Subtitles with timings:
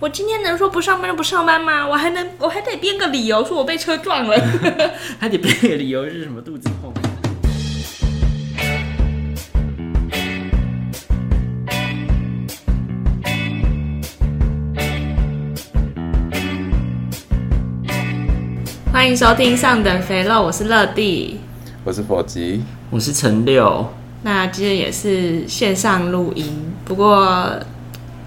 [0.00, 1.84] 我今天能说不上班就不上班吗？
[1.84, 4.40] 我还能，我还得编个理由，说我被车撞了，
[5.18, 6.40] 还得编个理由是什么？
[6.40, 6.94] 肚子痛。
[18.92, 21.40] 欢迎收听上等肥肉，我是乐蒂，
[21.82, 23.92] 我是佛吉，我是陈六。
[24.22, 27.52] 那今天也是线上录音，不过。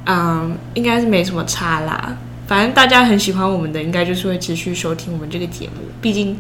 [0.06, 2.18] 嗯，应该是没什么差啦。
[2.48, 5.82] 反正大家很喜欢我们的，应该就是会持续收听我们这个节目。
[6.02, 6.38] 毕竟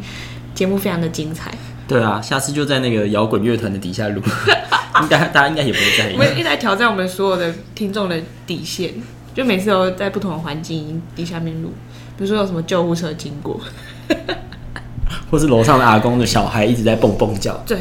[0.53, 1.51] 节目非常的精彩。
[1.87, 4.21] 对啊，下次就在那个摇滚乐团的底下录，
[5.01, 6.13] 应该大家应该也不会在意。
[6.13, 8.93] 我们一直在挑战我们所有的听众的底线，
[9.33, 11.69] 就每次都在不同的环境底下面录，
[12.17, 13.59] 比如说有什么救护车经过，
[15.29, 17.55] 或是楼上的阿公的小孩一直在蹦蹦叫。
[17.65, 17.77] 对。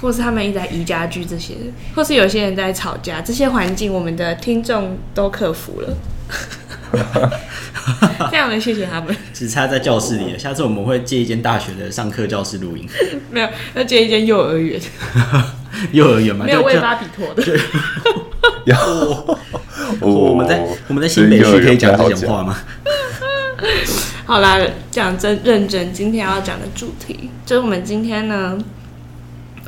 [0.00, 1.54] 或是他们一直在移家具这些，
[1.94, 5.96] 或是有些人在吵架，这些环境我们的听众都克服了，
[8.30, 9.14] 非常的谢谢他们。
[9.34, 12.88] 只差在教室里了，下次我们会借一间大学的上课教室录音。
[13.30, 14.80] 没有，要借一间幼儿园。
[15.92, 16.44] 幼儿园吗？
[16.46, 17.42] 没有喂巴比妥的。
[18.64, 19.38] 有、哦
[20.00, 20.08] 哦。
[20.12, 22.56] 我们在我们在新北区可以讲这种话吗？
[24.24, 24.58] 好啦，
[24.90, 28.58] 讲真认真，今天要讲的主题就是我们今天呢。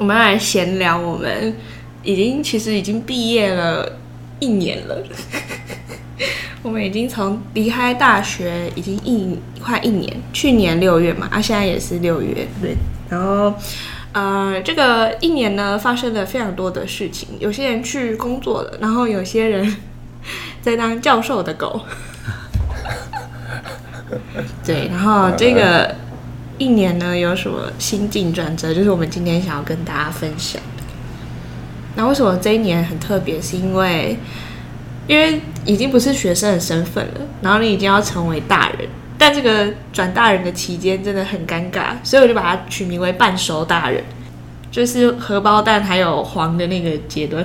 [0.03, 1.57] 我们来闲聊，我们
[2.03, 3.89] 已经其实已经毕业了
[4.41, 5.01] 一年了，
[6.61, 12.75] 我们已经从离开大学已经一快一年，去年六月嘛，啊，现在也是六月，对。
[13.11, 13.55] 然后，
[14.11, 19.77] 呃，这个一年呢，发生了非常多的事情，有些人去工作了，然后有些人
[20.61, 21.81] 在当教授的狗，
[24.67, 25.95] 对，然后这个。
[26.59, 28.73] 一年呢，有什么心境转折？
[28.73, 30.83] 就是我们今天想要跟大家分享的。
[31.97, 33.41] 那为什么这一年很特别？
[33.41, 34.17] 是因为，
[35.07, 44.03] 因为已经不是学生的身份了，然后你已经要成为大人，但这个转大人的期间真的很尴尬，所以我就把它取名为半熟大人，
[44.71, 47.45] 就是荷包蛋还有黄的那个阶段。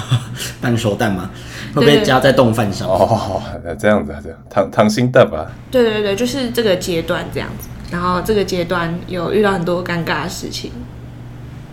[0.60, 1.30] 半熟蛋吗？
[1.74, 2.88] 会不会加在冻饭上？
[2.88, 3.42] 哦，
[3.78, 5.46] 这样子，这样溏溏心蛋吧？
[5.70, 7.68] 对对对，就是这个阶段这样子。
[7.90, 10.72] 然后这个阶段有遇到很多尴尬的事情，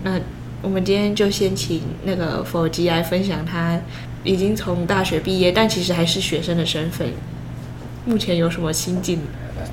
[0.03, 0.19] 那
[0.61, 3.79] 我们今天就先请那个芣吉来分享他
[4.23, 7.07] 已经从大学毕业，但其实还是学生的身份，
[8.05, 9.19] 目前有什么心境？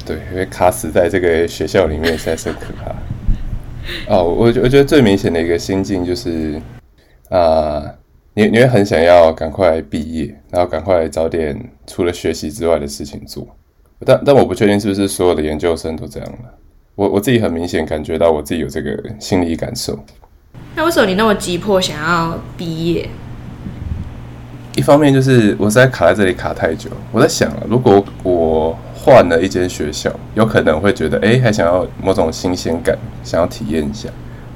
[0.07, 2.91] 对，因为卡死在这个学校里面实在是可怕。
[4.09, 6.61] 哦，我我觉得最明显的一个心境就是，
[7.29, 7.99] 啊、呃，
[8.35, 13.47] 你你会很想要赶快毕业，然后赶快找点除了学习之外的事情做。
[14.05, 16.39] 但但我不确定是不是所有的研究生都这样了。
[16.95, 19.99] 我我自己很明显感觉到我自己有这个心理感受。
[20.75, 23.09] 那为什么你那么急迫想要毕业？
[24.77, 26.89] 一方面就是我实在卡在这里卡太久。
[27.13, 34.09] 我在想了，如果我换了一间学校，有可能会觉得哎，还想要某种新鲜感，想要体验一下。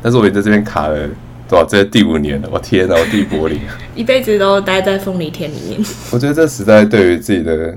[0.02, 1.08] 但是我也在这边卡了
[1.48, 1.64] 多少？
[1.64, 2.48] 这是第五年了。
[2.52, 3.60] 我天哪，我地柏林，
[3.94, 5.80] 一辈子都待在凤梨田里面。
[6.12, 7.76] 我觉得这实在对于自己的。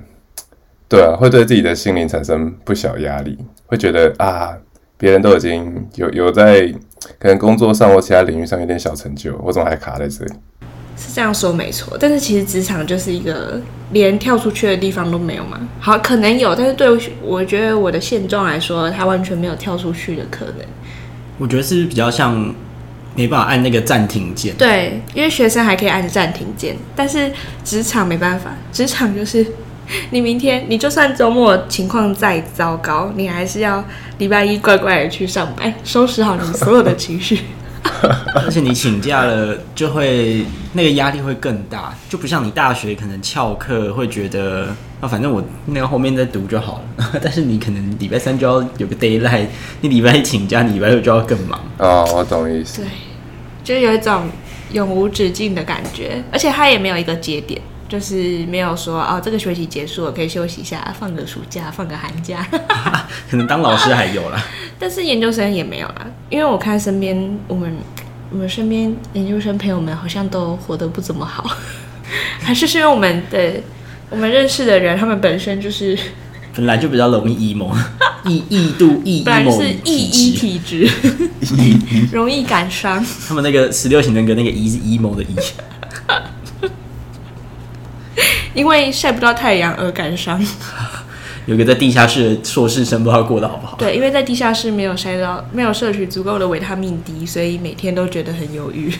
[0.90, 4.56] 对啊，会对自己的心灵产生不小压力，会觉得啊，
[4.98, 6.74] 别人都已经有有在
[7.20, 10.32] 可能工作上或其他领域上有点小成就，我怎么还卡在这里？
[10.96, 13.62] 是这样说没错，但是其实职场就是一个
[13.92, 15.60] 连跳出去的地方都没有嘛。
[15.80, 20.56] 好，可能有，但是对我，我觉得我的现状来说，它完全没有跳出去的可能。
[21.38, 22.34] 我觉得是比较像
[23.14, 24.56] 没办法按那个暂停键。
[24.56, 27.30] 对，因为学生还可以按暂停键，但是
[27.64, 29.46] 职场没办法，职场就是。
[30.12, 33.84] 你明天，你就算周末情况再糟糕，你还是要
[34.18, 37.40] 礼拜一乖乖的去上班，收拾好你所有的情绪。
[38.36, 44.68] 而且你请假了，就会那个压力会更大，就不像你大学可能翘课会觉得
[45.00, 47.12] 啊，反正我那个后面再读就好了。
[47.24, 49.50] 但是你可能礼拜三就要有个 d a y l i g h t
[49.82, 51.60] 你礼拜一请假，你礼拜六就要更忙。
[51.78, 52.82] 哦，我懂意思。
[52.82, 52.88] 对，
[53.64, 54.24] 就有一种
[54.74, 57.62] 永无止境的感觉，而且它也没有一个节点。
[57.90, 62.46] 就是没有说哦，这个学期结束了，可以休息一下，放个暑假，放个寒假。
[63.32, 64.44] 可能当老师还有啦，
[64.78, 67.18] 但是研究生也没有啦，因为我看身边
[67.48, 67.74] 我们
[68.30, 71.50] 我们身边研究生朋友们好像都活得不怎么好，
[72.44, 73.54] 还是是因为我们的
[74.10, 75.98] 我们认识的人，他们本身就是
[76.54, 77.74] 本来就比较容易 emo，
[78.26, 80.90] 易易度易 emo，是易 E 体质，
[82.12, 83.06] 容易感伤。
[83.28, 85.36] 他们那个十六型人格那个 E 是 emo 的 E。
[88.58, 90.44] 因为晒不到太阳而感伤，
[91.46, 93.78] 有个在地下室的硕士生不知道过得好不好？
[93.78, 98.92] 对，因为在地下室没有晒到，没有摄取足够的维他命 D，所以每天都觉得很忧郁。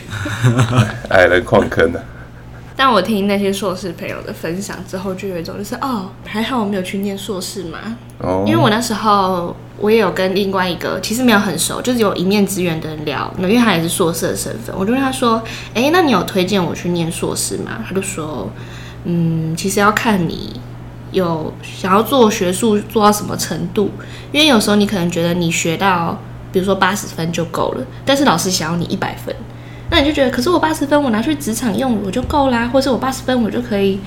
[1.10, 2.04] 矮人矿坑的，
[2.76, 7.96] 但我听那些硕士朋友的分享之后，就有一种就是哦，还好我没有去念硕士嘛。
[8.20, 8.44] 哦。
[8.46, 15.42] 因为我那时候我也有跟另外一个其实没有很熟，就是有一面之缘的人聊，因为他也是硕士的身份，我就问他说
[15.74, 18.50] ：“哎、欸，那你有推荐我去念硕士吗？”他就说
[19.04, 20.60] ：“嗯，其实要看你
[21.12, 23.90] 有想要做学术做到什么程度，
[24.32, 26.18] 因为有时候你可能觉得你学到
[26.52, 29.34] 比如说八十分就够了，但是老师想要你一百分。”
[29.90, 33.98] 那你就觉得，可是我八十分，我拿去职场用我就够啦，或者我八十分，我就可以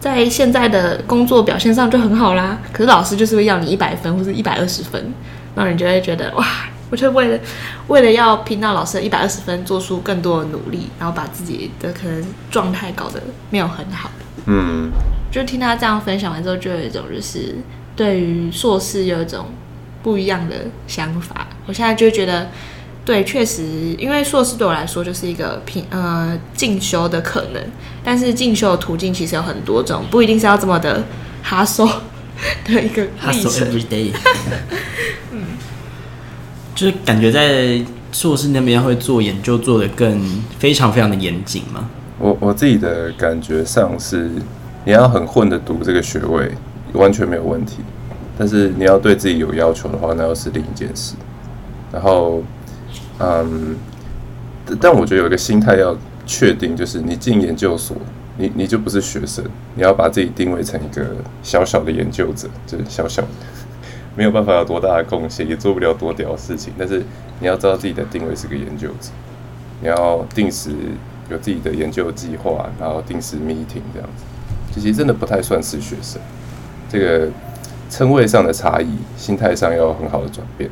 [0.00, 2.58] 在现在的工作表现上就很好啦。
[2.72, 5.14] 可是老师就是会要你一百分或者一百二十分，
[5.54, 6.44] 那你就会觉得哇，
[6.90, 7.38] 我就为了
[7.86, 14.10] 为了要拼到老师的一百二十分，做出更多的努力，然后把自己的可能状态搞得没有很好。
[14.46, 14.90] 嗯，
[15.30, 17.56] 就听他这样分享完之后，就有一种就是
[17.94, 19.46] 对于硕士有一种
[20.02, 20.56] 不一样的
[20.86, 21.46] 想法。
[21.66, 22.48] 我现在就觉得。
[23.02, 23.64] 对，确实，
[23.98, 27.60] 因为硕士对我来说就是一个平呃进修的可能，
[28.04, 31.02] 但是进修的途径其实有很多种，不一定是要这么的
[31.44, 31.90] hustle
[32.66, 33.50] 的 一个历程。
[33.50, 34.12] Hustle every day。
[35.32, 35.42] 嗯，
[36.76, 37.82] 就是感觉在
[38.12, 41.88] 硕士那边会做研究做得更非常非常的严谨嘛。
[42.20, 44.30] 我我自己的感觉上是，
[44.84, 46.52] 你要很混的读这个学位
[46.92, 47.78] 完全没有问题，
[48.38, 51.16] 但是你要对自己有要求的话，那又是另一件事。
[51.90, 52.42] 然后。
[53.22, 53.76] 嗯，
[54.80, 55.94] 但我觉得有一个心态要
[56.24, 57.94] 确定，就是你进研究所，
[58.38, 59.44] 你你就不是学生，
[59.74, 61.06] 你要把自己定位成一个
[61.42, 63.28] 小小的研究者，就是小小的，
[64.16, 66.72] 没有办法有多大的贡献，也做不了多屌的事情。
[66.78, 67.02] 但是
[67.40, 69.10] 你要知道自己的定位是个研究者，
[69.82, 70.70] 你要定时
[71.30, 74.24] 有自己的研究计划，然后定时 meeting 这样子，
[74.74, 76.20] 其实真的不太算是学生。
[76.88, 77.28] 这个
[77.88, 80.68] 称谓上的差异，心态上要很好的转变。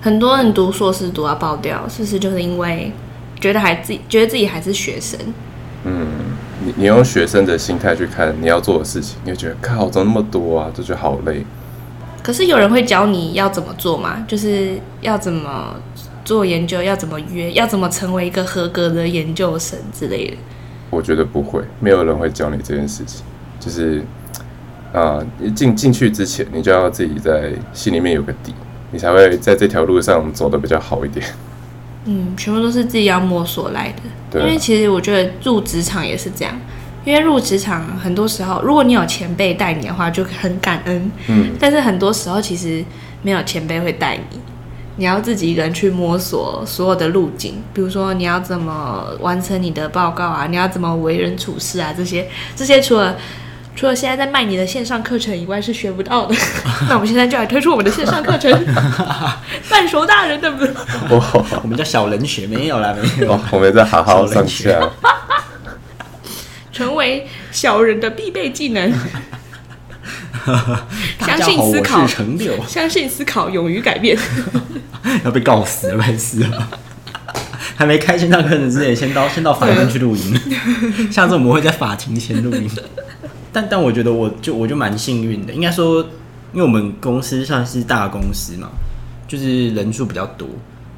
[0.00, 2.92] 很多人读硕士读到爆掉，是不是就是因为
[3.40, 5.18] 觉得还自己觉得自己还是学生？
[5.84, 6.06] 嗯，
[6.64, 11.44] 你你用学生的心态去看你要做的事情，你会觉得靠，怎么那么多啊，这就好累。
[12.22, 14.24] 可是有人会教你要怎么做吗？
[14.28, 15.74] 就是要怎么
[16.28, 20.36] 做研究，要怎么约，要怎么成为一个合格的研究生之类的？
[20.90, 23.24] 我觉得不会，没有人会教你这件事情。
[23.58, 24.02] 就是
[24.92, 28.52] 啊，你进进去之前，你就要自己在心里面有个底。
[28.90, 31.24] 你才会在这条路上走得比较好一点。
[32.04, 34.02] 嗯，全部都是自己要摸索来的。
[34.30, 34.44] 对啊。
[34.44, 36.54] 因为其实我觉得入职场也是这样，
[37.06, 41.10] 因为入职场很多时候，如果你有前辈带你的话，就很感恩。
[41.28, 41.52] 嗯。
[41.58, 42.84] 但是很多时候其实
[43.22, 44.38] 没有前辈会带你，
[44.98, 47.62] 你要自己一个人去摸索所有的路径。
[47.72, 53.16] 比如说你要怎么完成你的报告啊，你要怎么为人处事啊，这些这些除了。
[53.76, 56.34] 除了现在在卖你的线上课程以外，是学不到的。
[56.90, 58.50] 那我们现在就来推出我们的线上课程，
[59.70, 60.74] 半熟大人对不对？
[61.62, 63.38] 我们叫小人学，没有啦，没有。
[63.52, 64.76] 我们在好好上学，
[66.74, 68.92] 成为小人的必备技能。
[71.20, 72.06] 相信思考，
[72.66, 74.18] 相信思考，勇于改变。
[75.24, 76.04] 要被告死了。
[77.76, 80.34] 还没开线上课程之前，先到先到法院去录音。
[81.12, 82.68] 下次我们会在法庭前录音。
[83.52, 86.00] 但但我觉得我就我就蛮幸运的，应该说，
[86.52, 88.68] 因为我们公司算是大公司嘛，
[89.28, 90.48] 就是人数比较多。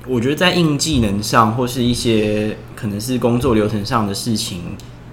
[0.06, 4.60] 我觉得在硬技能上，或是一些可能是工作流程上的事情，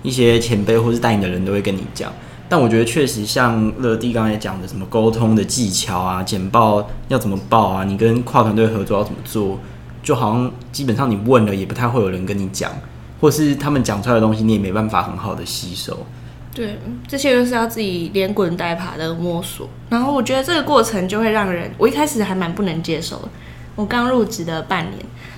[0.01, 2.11] 一些前辈或是带你的人都会跟你讲。
[2.49, 9.59] 但我觉得确实像乐蒂刚才讲的，什么沟通的技巧啊，简报要怎么报啊，你跟跨团队合作要怎么做，
[10.01, 12.71] 就好像基本上你问了也不太会有人跟你讲，
[13.19, 16.06] 或是他们讲出来的东西你也没办法很好的吸收。
[16.54, 23.30] 对，这些都是要自己连滚带爬的摸索，然后我觉得这个过程就会让人，我一开始还蛮不能接受的。
[23.75, 24.95] 我刚入职的半年，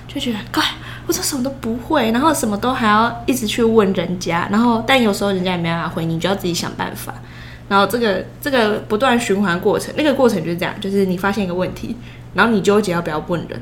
[0.08, 0.64] 就觉得，怪，
[1.10, 7.12] 我说什么都不会，然后什么都还要一直去问人家，然后但有时候人家也没办法回你，你就要自己想办法。
[7.68, 11.96] 然后这个这个不断循环过程，那个过程就是这样，就是你发现一个问题，
[12.32, 13.60] 然后你纠结要不要问人，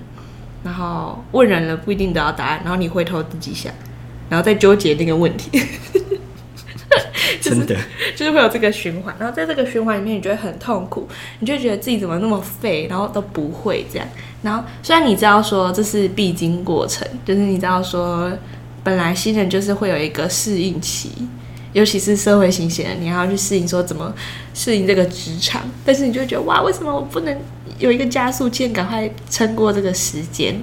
[0.62, 3.73] 然后问人了不一定得到答案，然后你回头自己想，
[4.28, 5.50] 然后再纠结那个问题。
[7.40, 7.76] 就是、真的，
[8.17, 11.09] 就是会有这个循环，然后在这个循环里面，你觉得很痛苦，
[11.40, 14.07] 你就觉得自己怎么那么废，然后都不会这样。
[14.43, 18.33] 然后虽然你知道说这是必经过程，就是你知道说
[18.85, 21.11] 本来新人就是会有一个适应期，
[21.73, 24.14] 尤其是社会新鲜人，你还要去适应说怎么
[24.55, 27.37] 适应这个职场，但是你就觉得哇，为什么我不能
[27.78, 30.61] 有一个加速键，赶快撑过这个时间？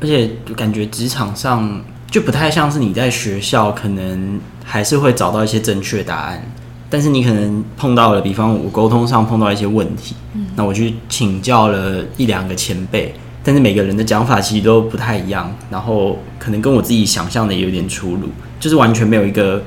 [0.00, 4.40] 而且感觉职场上就不太像是你在学校可能。
[4.68, 6.42] 还是会找到一些正确答案，
[6.90, 19.62] 但是你可能碰到了，比方我沟通上碰到一些问题，嗯，那我去请教了一两个前辈，但是每个人的讲法其实都不太一样，然后可能跟我自己想象的也有点出入，就是完全没有一个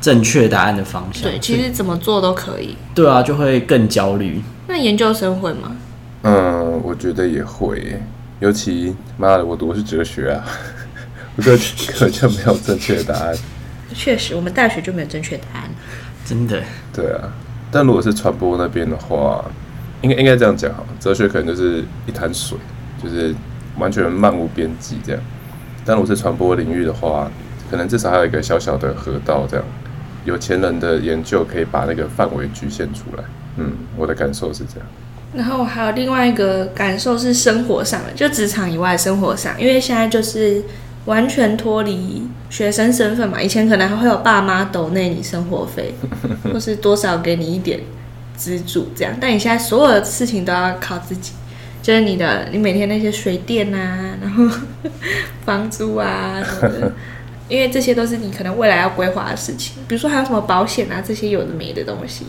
[0.00, 1.24] 正确答案的方向。
[1.24, 2.74] 对，其实怎么做都可以。
[2.94, 4.40] 对啊，就会更焦虑。
[4.66, 5.76] 那研究生会吗？
[6.22, 8.00] 嗯，我觉得也会。
[8.40, 10.44] 尤其妈的，我读的是哲学啊，
[11.36, 13.36] 我觉得根本就没有正确的答案。
[13.94, 15.70] 确实，我们大学就没有正确答案。
[16.24, 16.62] 真的。
[16.92, 17.32] 对啊，
[17.70, 19.44] 但如果是传播那边的话，
[20.02, 22.58] 应该应该这样讲哈，哲学可能就是一潭水，
[23.02, 23.34] 就是
[23.78, 25.22] 完全漫无边际这样。
[25.84, 27.30] 但如果是传播领域的话，
[27.70, 29.64] 可能至少还有一个小小的河道，这样
[30.24, 33.24] 有钱人的研究可以把那个范围局限出来。
[33.56, 34.86] 嗯，我的感受是这样。
[35.34, 40.62] 然后还有另外一个感受是生活上的，就职场以外生活上，因为现在就是
[41.06, 43.40] 完全脱离学生身份嘛。
[43.40, 45.94] 以前可能还会有爸妈抖内你生活费，
[46.52, 47.80] 或是多少给你一点
[48.36, 51.32] 资助这样，但你现在所有的事情都要靠自己，
[51.82, 54.44] 就是你的你每天那些水电啊，然后
[55.44, 56.92] 房租啊什么的，
[57.48, 59.76] 因为这些都是你可能未来要规划的事情。
[59.88, 62.24] 比如说还有什么保险啊这些有的没的东西，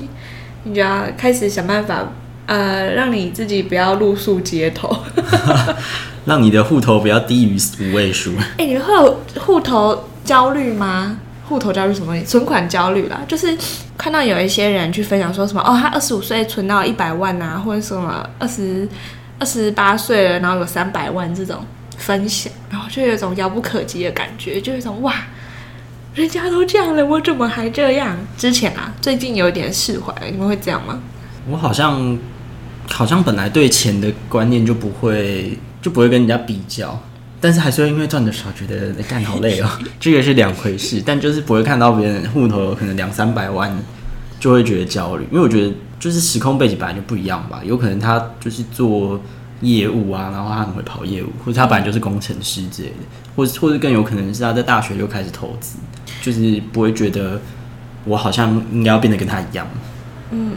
[0.64, 2.12] 你就要开始想办法。
[2.50, 5.04] 呃，让你自己不要露宿街头，
[6.26, 8.32] 让你的户头不要低于五位数。
[8.58, 11.20] 哎、欸，你们会有户头焦虑吗？
[11.48, 12.20] 户头焦虑什么？
[12.24, 13.56] 存款焦虑啦，就是
[13.96, 18.90] 看到有一些人去分享说什么哦，他二十五岁存到一百万啊，或者什么二十
[19.38, 21.64] 二十八岁了，然后有三百万这种
[21.98, 25.14] 分享，然后就有一种遥不可及的感觉，就有一种哇，
[26.16, 28.18] 人家都这样了，我怎么还这样？
[28.36, 31.00] 之前啊，最近有点释怀了，你们会这样吗？
[31.48, 32.18] 我好像。
[32.92, 37.00] 好像本来对钱的观念就不会就不会跟人家比较，
[37.40, 39.70] 但是还是会因为赚的少觉得干好累哦，
[40.00, 41.02] 这个是两回事。
[41.06, 43.72] 但就是不会看到别人户头有可能两三百万，
[44.40, 45.26] 就会觉得焦虑。
[45.32, 49.20] 因为我觉得就是时空背景本来就不一样吧，有可能他就是做
[49.62, 52.96] 业务啊，然后他很会跑业务，或者他本来就是工程师之类的，
[53.36, 55.78] 或者或者更有可能是他在大学就开始投资，
[56.22, 57.40] 就是不会觉得
[58.04, 59.66] 我好像应该要变得跟他一样。
[60.32, 60.52] 嗯。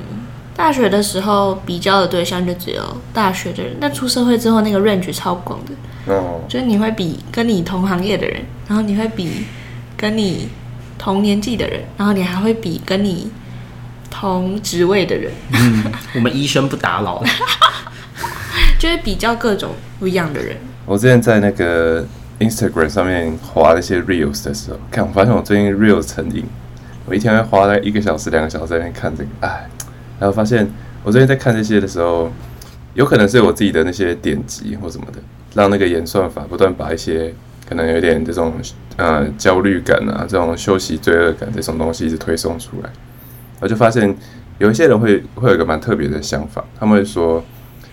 [0.55, 2.83] 大学的时候比较的对象就只有
[3.13, 9.47] 大学的人，但出社会之后那个 range 超广的，哦，就是你会比跟你同行业的人，然后你会比
[9.97, 10.49] 跟你
[10.99, 13.31] 同年纪的人，然后你还会比跟你
[14.11, 15.33] 同职位的人。
[15.53, 17.25] 嗯，我们医生不打扰，
[18.79, 20.57] 就会比较各种不一样的人。
[20.85, 22.05] 我之前在那个
[22.41, 26.45] Instagram 上面划那些 reels 的时候，看我发现我最近 reels 成瘾，
[27.07, 29.67] 我一天会花在一个小时、两个小时在那边看这个，哎。
[30.19, 30.69] 然后发现，
[31.03, 32.31] 我最近在看这些的时候，
[32.95, 35.19] 有可能是我自己的那些点击或什么的，
[35.55, 37.35] 让那个演算法不断把一些
[37.69, 38.55] 可能有点这种
[38.97, 42.91] 呃焦虑感啊、这种休息罪恶感这种东西一直推送出来。
[43.61, 44.15] 我就发现
[44.59, 47.43] 有一些人会会有一个蛮特别的想法，他们会说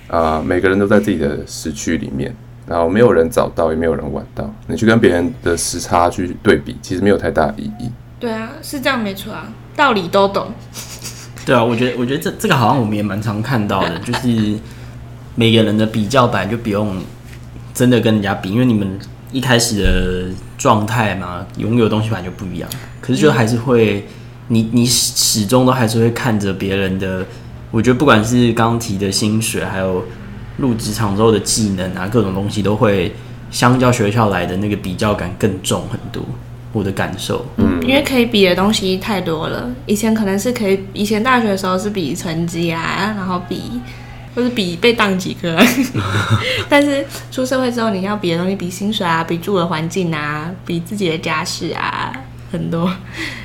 [0.08, 2.36] 啊、每个人都在自己的时区里面，
[2.68, 7.92] 然后没有人早到，也没有人晚到，你去跟别人的时差去对比，其实没有太大意义。
[8.20, 10.52] 对啊，是这样没错啊，道理都懂。
[11.50, 14.56] 对啊，我觉得，我觉得这这个好像我们也蛮常看到的， 就是
[15.34, 16.96] 每个人的比较本来就不用
[17.74, 19.00] 真的跟人家比，因为你们
[19.32, 20.26] 一开始的
[20.60, 22.70] 状态嘛，拥有的东西本来就不一样。
[23.02, 24.06] 可是就还是会，
[24.50, 27.26] 你你始终都还是会看着别人的。
[27.72, 30.06] 我觉得不管是刚刚提的薪水，还有
[30.58, 33.12] 入职场之后的技能啊，各种东西都会
[33.50, 36.24] 相较学校来的那个比较感更重很多。
[36.72, 39.70] 我的感受，嗯，因为可以比的东西太多了。
[39.88, 43.82] 以前可能是可以，以前大学的时候是比成绩啊，然后比，
[44.36, 45.58] 或是比被当几科。
[46.70, 52.14] 但是出社会之后，你要比的东西，比薪水啊，比住的环境啊，比自己的家世啊，
[52.52, 52.92] 很多。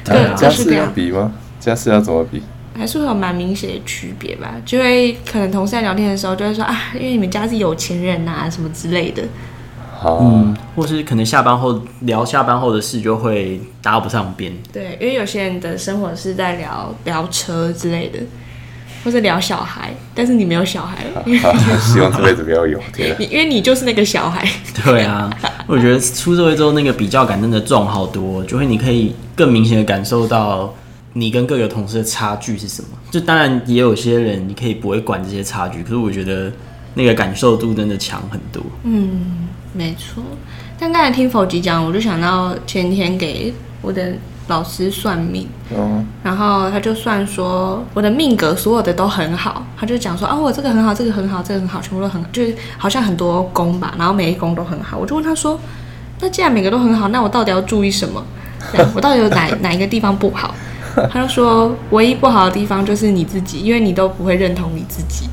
[0.04, 1.32] 对，家世要比吗？
[1.58, 2.42] 家世要怎么比？
[2.76, 4.56] 还是会有蛮明显的区别吧。
[4.66, 9.22] 就会可能同事在聊天的时候，就会说啊，因为你们家是有钱人啊，什么之类的。
[10.04, 14.52] 嗯，或是可能下班后聊下班后的事就会搭不上边。
[14.72, 18.18] 对，因为有些人的生活是在聊聊车之类的，
[19.04, 21.04] 或是聊小孩，但是你没有小孩，
[21.80, 22.78] 希望这辈子不要有。
[22.92, 24.46] 天， 因为你就是那个小孩。
[24.84, 25.30] 对啊，
[25.66, 30.74] 我觉得出社会之后那个比较感真的重好多，就会你可以更明显的感受到
[31.12, 32.88] 你跟各个同事的差距是什么。
[33.10, 36.52] 就当然也有些人你可以不会管这些差距，可是我觉得
[36.94, 38.62] 那个感受度真的强很多。
[38.82, 39.48] 嗯。
[39.76, 40.22] 没错，
[40.78, 43.52] 但刚才听否吉讲，我就想到前天给
[43.82, 44.12] 我的
[44.46, 54.96] 老师算命，嗯，然后他就算说我的命格所有的都很好，他就讲说啊，我这个很好，这个很好，这个很好，全部都很好，就是好像很多宫吧，然后每一宫都很好。
[54.96, 55.58] 我就问他说，
[56.20, 58.24] 那既然每个都很好，那我到底要注意什么？
[58.94, 60.54] 我到底有哪哪一个地方不好？
[61.10, 65.28] 他就说，唯一不好的地方就是你自己，因为你都不会认同你自己。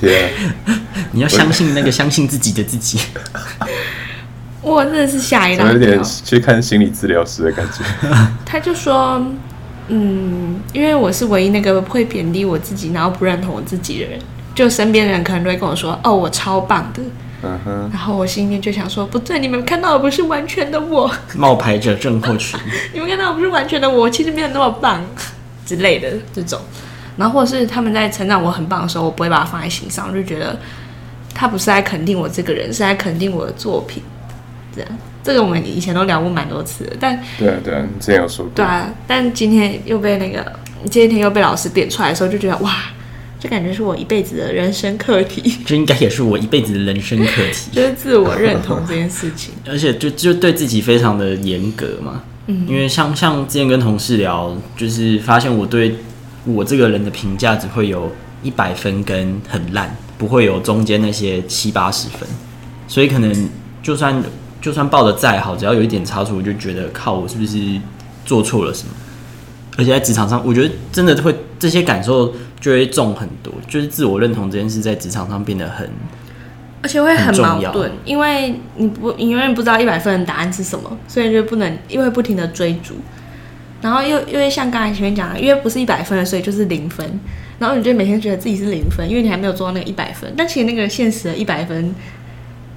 [0.00, 0.30] 天
[0.66, 0.80] 啊，
[1.12, 3.00] 你要相信那个相信自己的自己。
[4.60, 7.82] 我真的是吓一大跳，有点去看心理治疗师的感觉。
[8.44, 9.24] 他就说，
[9.88, 14.18] 嗯，因为我是唯一那个会贬低我自己，然后不认同我自己的人，
[14.54, 17.02] 就身边的人可能都会跟我说，哦，我超棒的。
[17.42, 17.90] 嗯哼。
[17.92, 21.10] 然后我心里面就想说，不对，你们看到的不是完全的我。
[21.36, 22.58] 冒牌者症候群。
[22.92, 25.02] 你们看到的不是完全的我，其实没有那么棒
[25.64, 26.60] 之类的这种。
[27.18, 30.58] 然后或者是他们在称赞我很棒的时候，我不会把它放在心上，我就觉得
[31.34, 34.02] 他不是在肯定我这个人，是在肯定我的作品。
[34.74, 34.90] 这样，
[35.24, 38.52] 这个我们以前都聊过蛮多次的，但对啊对啊，你之前有说过。
[38.54, 40.52] 对啊，但今天又被那个，
[40.90, 42.72] 今天又被老师点出来的时候，就觉得哇，
[43.40, 45.58] 这感觉是我一辈子的人生课题。
[45.66, 49.54] 这应该也是我一辈子的人生课题， 就是自我认同这件事情。
[49.68, 55.96] 而且就就对自己非常的严格嘛，嗯，因为像像之前跟同事聊，就是发现我对
[56.54, 58.10] 我这个人的评价只会有
[58.42, 62.28] 一百分跟很烂，不会有中间那些七八十分，
[62.86, 63.48] 所以可能
[63.82, 64.22] 就算。
[64.60, 67.80] 就算报的再好，只要有一点差错，我就觉得靠，我是不是
[68.24, 68.92] 做错了什么？
[69.76, 75.88] 而且在职场上，我觉得真的会这些感受就会重很多，就是自我认同这件事在职场上变得很，
[76.82, 82.96] 而且会很矛盾，因为你不，你永远不知道一百分的答案是什么，所以就不能因为不停的追逐，
[83.80, 87.06] 然后又因为像刚才前面讲的，因为不是一百分的，所以就是零分，
[87.58, 91.94] 然后你就每天觉得自己是零分，因为你还没有做到那个一百分，但其实那个现实的一百分。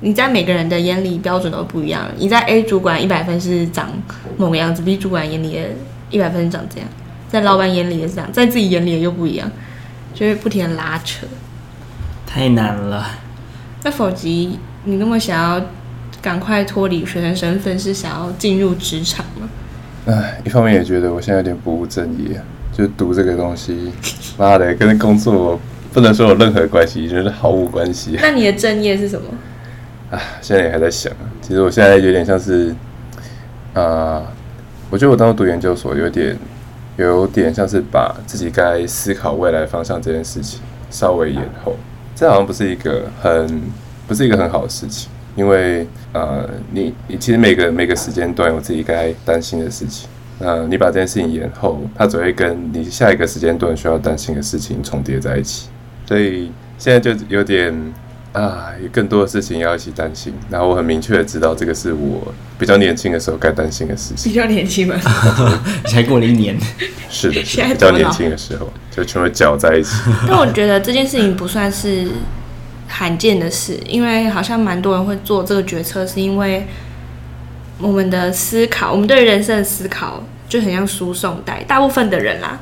[0.03, 2.10] 你在每个人的眼里标准都不一样。
[2.17, 3.88] 你在 A 主管一百分是长
[4.36, 5.62] 某个样子，B 主管眼里的
[6.10, 6.89] 一百分是长这样，
[7.29, 9.48] 在老板眼里也是这样，在自己眼里又不一样，
[10.15, 11.27] 就会不停的拉扯。
[12.25, 13.12] 太难了。
[13.84, 15.63] 那否极，你那么想要
[16.20, 19.48] 赶快脱离学生身份，是想要进入职场吗？
[20.05, 22.41] 唉，一方面也觉得我现在有点不务正业，
[22.74, 23.91] 就读这个东西，
[24.38, 25.60] 妈的，跟工作
[25.93, 28.17] 不能说有任何关系，就是毫无关系。
[28.22, 29.27] 那你的正业是什么？
[30.10, 31.12] 啊，现在也还在想。
[31.41, 32.70] 其实我现在有点像是，
[33.74, 34.27] 啊、呃，
[34.89, 36.36] 我觉得我当时读研究所有点，
[36.98, 41.75] 有点像是把自己该思考未来方向这件事情稍微延后。
[42.15, 43.62] 这好像不是一个很，
[44.08, 50.08] 不是一个很好的事情，因为呃，你你其实每个每个时间段有自己该担心的事情。
[50.39, 55.67] 呃，你把这件事情延后，它只会跟你下一个时间段需要担心的事情重叠在一起。
[56.06, 57.74] 所以现在就有点。
[58.34, 60.34] 啊，有更多的事情要一起担心。
[60.50, 64.32] 然后我很明确的知道，这个是我比较年轻的时候该担心的事情。
[64.32, 64.96] 比较年轻吗？
[65.86, 66.58] 才过了一年。
[67.10, 69.98] 是的，是的，比较年轻的时候就全部搅在一起。
[70.26, 72.08] 但我觉得这件事情不算是
[72.91, 76.67] 罕见的事，因为好像蛮多人会做这个决策，是因为
[77.80, 82.60] 我们的思考，我们对人生的思考就很像输送带，大部分的人啦。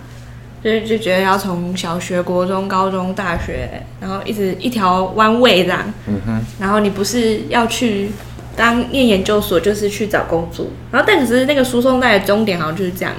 [0.61, 5.93] 就就觉得要从小学、国中、高中、大学，然后一直一条弯位这样。
[6.05, 6.41] 嗯哼。
[6.59, 8.11] 然后你不是要去
[8.57, 10.67] 当念研究所，就是去找工作。
[10.91, 13.13] 然后但只是那个输送带的终点好像就是这样，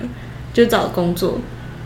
[0.52, 1.38] 就找工作，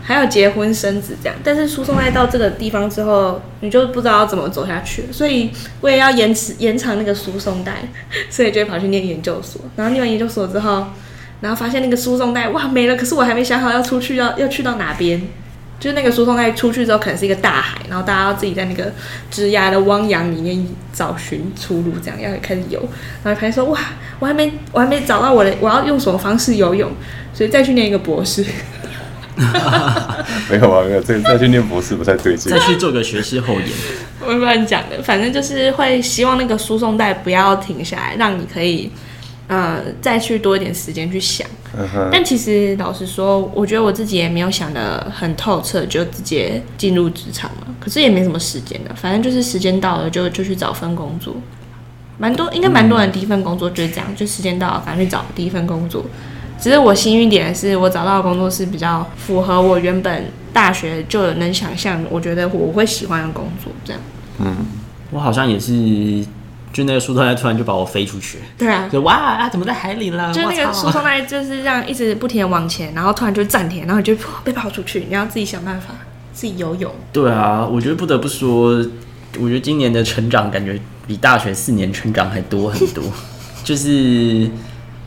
[0.07, 1.35] 还要结婚生子这样。
[1.43, 5.05] 但是输送带到这个地方之后，你就不知道要怎么走下去。
[5.11, 5.49] 所以
[5.81, 7.89] 我也要延迟延长那个输送带，
[8.29, 9.59] 所以就跑去念研究所。
[9.75, 10.85] 然后念完研究所之后，
[11.41, 15.21] 然后发现那个输送带哇没了，可是我还没想好要出去要要去到哪边。
[15.77, 18.93] 就是那个输送带出去之后，可能是一个大海，然后大家要自己在那个
[19.29, 22.79] 职涯的汪洋里面找寻出路，这样要开始游。
[23.23, 23.77] 然后开始说哇，
[24.19, 26.89] 我还没我还没找到我的，我要用什么方式游泳，
[27.33, 28.43] 所以再去念一个博士。
[30.49, 32.51] 没有啊，没有，这再去念博士不太对劲。
[32.51, 33.69] 再去做个学士后研。
[34.25, 38.91] 我乱讲的，反正就是会希望那个输送带不要停下来，让你可以。
[39.47, 42.09] 呃，再去多一点时间去想，uh.
[42.11, 47.67] 但其实老实说，我觉得我自己也没有想的很透彻，就直接进入职场了。
[47.79, 51.35] 可是也没什么时间的，反正就是时间到了就就去找份工作。
[52.17, 56.03] 蛮多，应该蛮多人第一份工作就是这样，嗯、就时间到了反正去找第一份工作。
[56.59, 63.71] 只是我幸运点的是，我找到的工作是比较符合我原本大学就能想象，我觉得我会喜欢的工作。
[63.83, 64.01] 这样，
[64.39, 64.55] 嗯，
[65.11, 66.25] 我好像也是。
[66.73, 70.33] 就那个输送带突然就把我飞出去， 对啊，就哇啊，怎么在海里了？
[70.33, 74.13] 就那个输送带就是这样一直不停的往前，然后突然就暂停，然后就
[74.43, 75.95] 被抛出去，你要自己想办法
[76.33, 76.91] 自己游泳。
[77.13, 78.85] 对啊，我觉得不得不说，
[79.39, 83.05] 我觉得今年的成长感觉比大学四年成长还多很多，
[83.63, 84.51] 就是。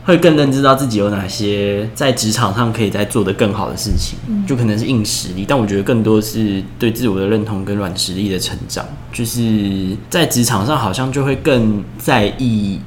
[0.09, 8.83] 会更认知到自己有哪些在职场上可以再做得更好的事情，嗯、就可能是硬实力，但我觉得更多是对自我的认同跟软实力的成长。
[9.13, 12.81] 就是在职场上好像就会更在意，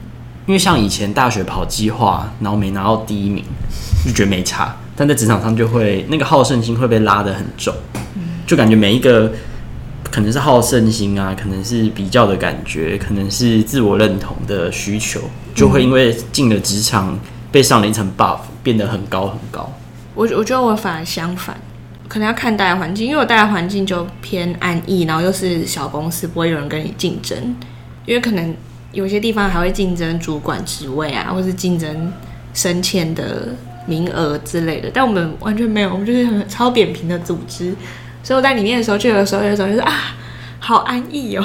[0.47, 3.45] 因为像以前大学跑计划，然后没拿到第一名，
[4.05, 7.73] 就觉得没差，但在职场上就会那个好胜心会被拉得很重，
[8.49, 9.31] 就感觉每一个
[10.13, 15.23] 可能是好胜心啊，可能是比较的感觉，可能是自我认同的需求，
[15.55, 17.19] 就会因为进了职场
[17.51, 19.73] 被上了一层 buff，变得很高很高。
[20.15, 21.57] 我我觉得我反而相反，
[22.09, 27.57] 可能要看待环境，因为我待的环境就偏安逸，然后又是小公司，不会有人跟你竞争，
[28.05, 28.55] 因为可能
[28.93, 32.13] 有些地方还会竞争主管职位啊，或是竞争
[32.53, 33.49] 升迁的
[33.87, 37.75] 名额之类的，但我们完全没有，我们就是很超扁平的组织。
[38.23, 39.93] 所以我在里面的时候，就有的时候有一种就是啊，
[40.61, 41.45] 好安逸哦，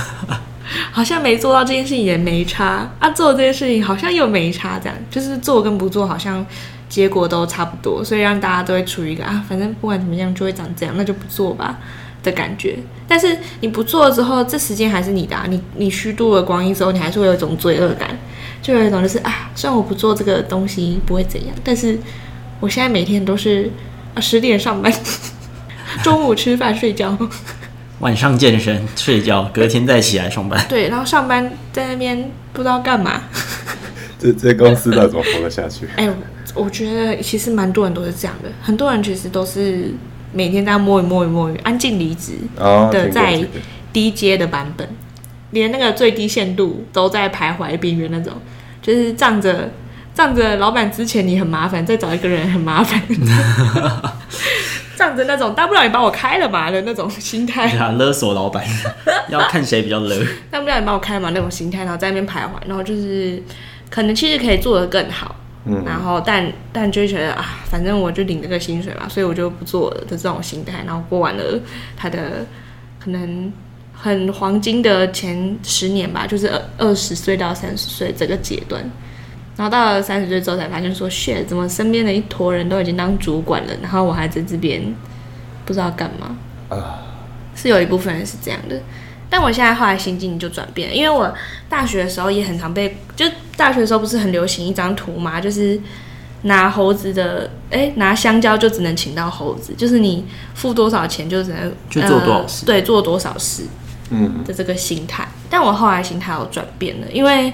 [0.92, 2.90] 好像没做到这件事情也没差。
[2.98, 4.96] 啊，做这件事情好像又没差，这样。
[5.10, 6.44] 就是做跟不做好像
[6.88, 11.78] 结果都差不多，所以让大家都会处于一个啊，反正不管怎么样就会长这样，那就不做吧
[12.22, 12.76] 的感觉。
[13.08, 18.10] 但是你不做了之后，这时间还是你的啊，你你虚度了光阴之后，你还是会有一种罪恶感，
[18.60, 21.98] 就有一种就是啊，虽然我不做这个东西不会怎样，但是
[22.60, 23.70] 我现在每天都是
[24.14, 24.92] 啊十点上班。
[26.02, 27.16] 中午吃饭睡觉，
[28.00, 30.64] 晚上健身睡觉，隔天再起来上班。
[30.68, 33.22] 对，然后上班在那边不知道干嘛。
[34.18, 35.86] 这这公司到底怎么活得下去？
[35.96, 36.14] 哎、欸，
[36.54, 39.92] 我觉得其实蛮多人都是这样的，很多人其实都是
[40.32, 43.44] 每天在摸鱼摸鱼摸鱼，安静离职的，在
[43.92, 44.88] 低阶的版本，
[45.50, 48.32] 连那个最低限度都在徘徊边缘那种，
[48.80, 49.70] 就是仗着
[50.14, 53.00] 仗着老板之前你很麻烦，再找一个人很麻烦。
[54.96, 58.64] 仗着那种大不了你把我开了嘛的那种心态，对啊，勒索老板，
[59.28, 60.16] 要看谁比较勒。
[60.50, 63.42] 大不了你把我开了嘛那种心态，然后在那边徘徊，然后就是
[63.90, 71.60] 可能其实可以做得更好，嗯，然后但但就觉得啊，反正我就领这个薪水嘛，所以我就不做了的这种心态，然后过完了
[71.96, 72.46] 他的
[73.02, 73.52] 可能
[73.92, 78.82] 很黄金的前十年吧，就是二二十岁到三十岁这个阶段。
[79.56, 84.82] 然后到了三十岁之后才发现说，shit，怎么身边的一坨人都已经当主管了，然后我还在这边
[85.64, 86.36] 不知道干嘛
[86.76, 86.98] 啊？
[87.54, 88.80] 是有一部分人是这样的，
[89.30, 91.32] 但我现在后来心境就转变了，因为我
[91.68, 93.24] 大学的时候也很常被，就
[93.56, 95.80] 大学的时候不是很流行一张图嘛，就是
[96.42, 103.62] 拿猴子的，哎，拿香蕉就只能请到猴子，就是你付多少钱就只能就做多少事，呃、对，做多少事，
[104.10, 105.28] 嗯的这个心态。
[105.48, 107.52] 但我后来心态有转变了，因为。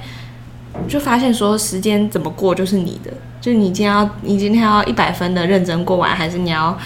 [0.89, 6.77] 就发现说，时间怎么过就是你的，就是你今天要你今天要一百分的认真过完，还是你要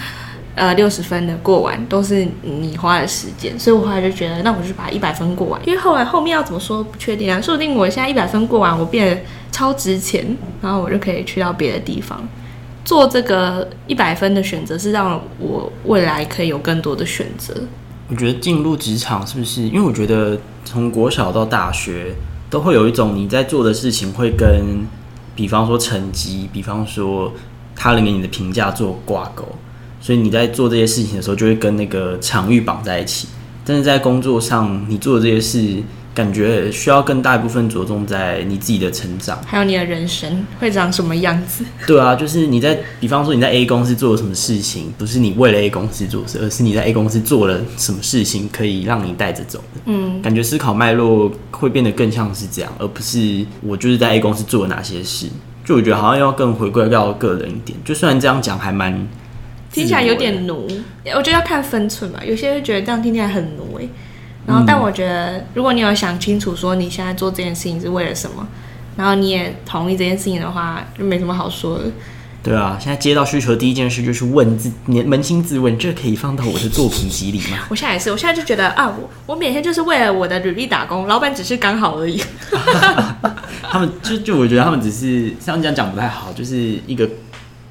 [0.55, 3.57] 呃六十分的过完，都是你花的时间。
[3.59, 5.59] 所以我后来就觉得，那我就把一百分过完。
[5.65, 10.25] 因为后来后面要怎么说不确定啊，说不定我现在一百分过完，我变得超值钱，
[10.61, 12.21] 然后我就可以去到别的地方
[12.83, 17.53] 做这个一百分的选择，是让我未来可以有更多的选择。
[18.07, 19.63] 我觉得进入职场是不是？
[19.63, 22.13] 因为我觉得从国小到大学。
[22.55, 24.87] 都会有一种你在做的事情会跟，
[25.35, 27.33] 比方说成绩，比方说
[27.75, 29.43] 他人给你的评价做挂钩，
[29.99, 33.27] 所以你在做这些事情的时候，就会跟那个场域绑在一起。
[33.65, 35.83] 但是在工作上，你做的这些事。
[36.15, 41.65] 感觉需要更大一部分着重在你自己的成长，还有你的人生会长什么样子？
[41.85, 49.81] 对啊，就是你在，比方说你在 A 公司做了什么事情，不是你为了 A 公司做事，而是你在 A 公司做了什么事情可以让你带着走的。
[49.87, 55.27] 嗯，感觉思考脉络会变得更像是这样，而不是我就是在 A 公司做了哪些事。
[55.65, 57.77] 就我觉得好像要更回归到个人一点。
[57.83, 58.93] 就虽然这样讲还蛮
[59.71, 60.65] 听起来有点奴，
[61.15, 62.21] 我觉得要看分寸吧。
[62.23, 63.89] 有些人觉得这样听起来很奴欸。
[64.47, 68.47] 然后，但我觉得，如果你有想清楚说你现在做这件事情是为了什么，
[68.95, 71.85] 然后你也同意这件事情的话，就没什么好说的。
[72.43, 77.57] 对啊，现在接到需求的第一件事就是问自，扪心自问，这可以放到我的作品集里吗？
[77.69, 82.21] 我现在也是，我现在就觉得啊，我我每天就是为了我的履历打工，老板只是刚好而已。
[83.67, 87.09] 他们就就我觉得他们只是像这样讲不太好，就是一个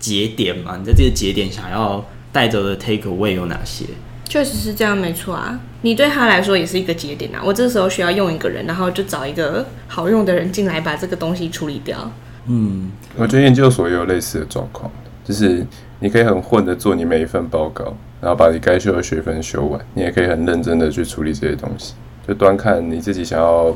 [0.01, 0.77] 节点嘛。
[0.77, 3.85] 你在这个节点想要带走的 take away 有哪些？
[4.29, 5.59] 确实是这样，没错啊。
[5.83, 7.41] 你对他来说也是一个节点啊。
[7.45, 12.11] 我这时候需要用一个人，然后就找一个好用的人进来，把这个东西处理掉。
[12.47, 14.91] 嗯，我觉得研究所也有类似的状况，
[15.25, 15.67] 就是
[16.01, 19.81] 你可以很混的做你每一份报告，然后把你该修的学分修完。
[19.95, 21.95] 你也可以很认真的去处理这些东西，
[22.27, 23.69] 就端看你自己想要，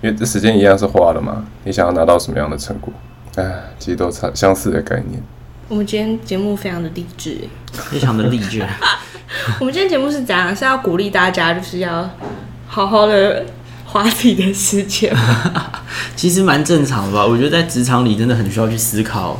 [0.00, 2.92] 因为这时间一样是花的嘛，你想要拿到什么样的成果？
[3.36, 5.22] 哎，其实都差相似的概念。
[5.68, 7.36] 我们今天节目非常的励志，
[7.90, 8.64] 非常的励志。
[9.60, 10.54] 我们今天节目是怎样？
[10.54, 12.08] 是要鼓励大家，就是要
[12.68, 13.44] 好好的
[13.84, 15.14] 花自己的时间。
[16.14, 17.26] 其实蛮正常的吧？
[17.26, 19.38] 我觉得在职场里真的很需要去思考，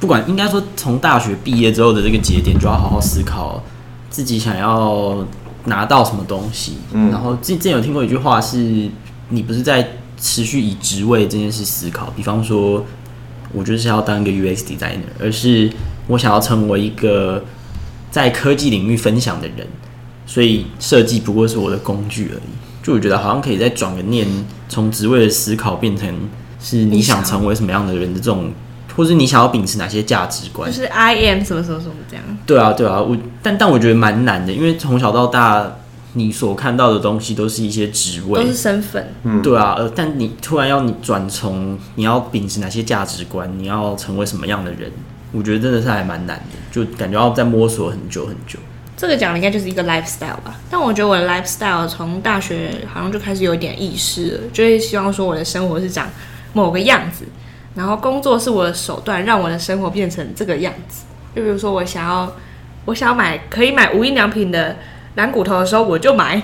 [0.00, 3.62] 不管应该说从大学毕业之后的这个节点，就要好好思考
[4.08, 5.24] 自己想要
[5.66, 6.78] 拿到什么东西。
[6.92, 8.88] 嗯，然后之之前有听过一句话是，
[9.28, 9.86] 你不是在
[10.18, 12.84] 持续以职位这件事思考，比方说，
[13.52, 15.70] 我就是要当一个 UX designer，而是
[16.06, 17.44] 我想要成为一个。
[18.16, 19.66] 在科技领域分享的人，
[20.24, 22.48] 所以设计不过是我的工具而已。
[22.82, 24.26] 就我觉得好像可以再转个念，
[24.70, 26.08] 从职位的思考变成
[26.58, 28.50] 是你想成为什么样的人的这种，
[28.96, 32.24] 或是你想要秉持哪些价值观，就是 I am 什么什么什么这样。
[32.46, 35.70] 对啊，对啊，我但但我觉得蛮难的，因为从小到大。
[36.18, 44.90] 你所看到的东西都是一些职位，都是身份，嗯，对啊，呃，但你突然要你转从你要秉持哪些价值观，你要成为什么样的人，
[45.36, 48.58] 我觉得真的是还蛮难的，就感觉要再摸索很久很久。
[48.96, 56.08] 这个讲的应该就是一个 lifestyle 吧，但我觉得我的 lifestyle 从大学好像就开始有一点意识了，就会希望说我的生活是长
[56.54, 57.26] 某个样子，
[57.74, 61.04] 然后工作是我的手段，让我的生活变成这个样子。
[61.34, 62.32] 就比如说我想要，
[62.86, 64.76] 我想要买可以买无印良品的。
[65.16, 66.40] 懒骨头的时候我就买，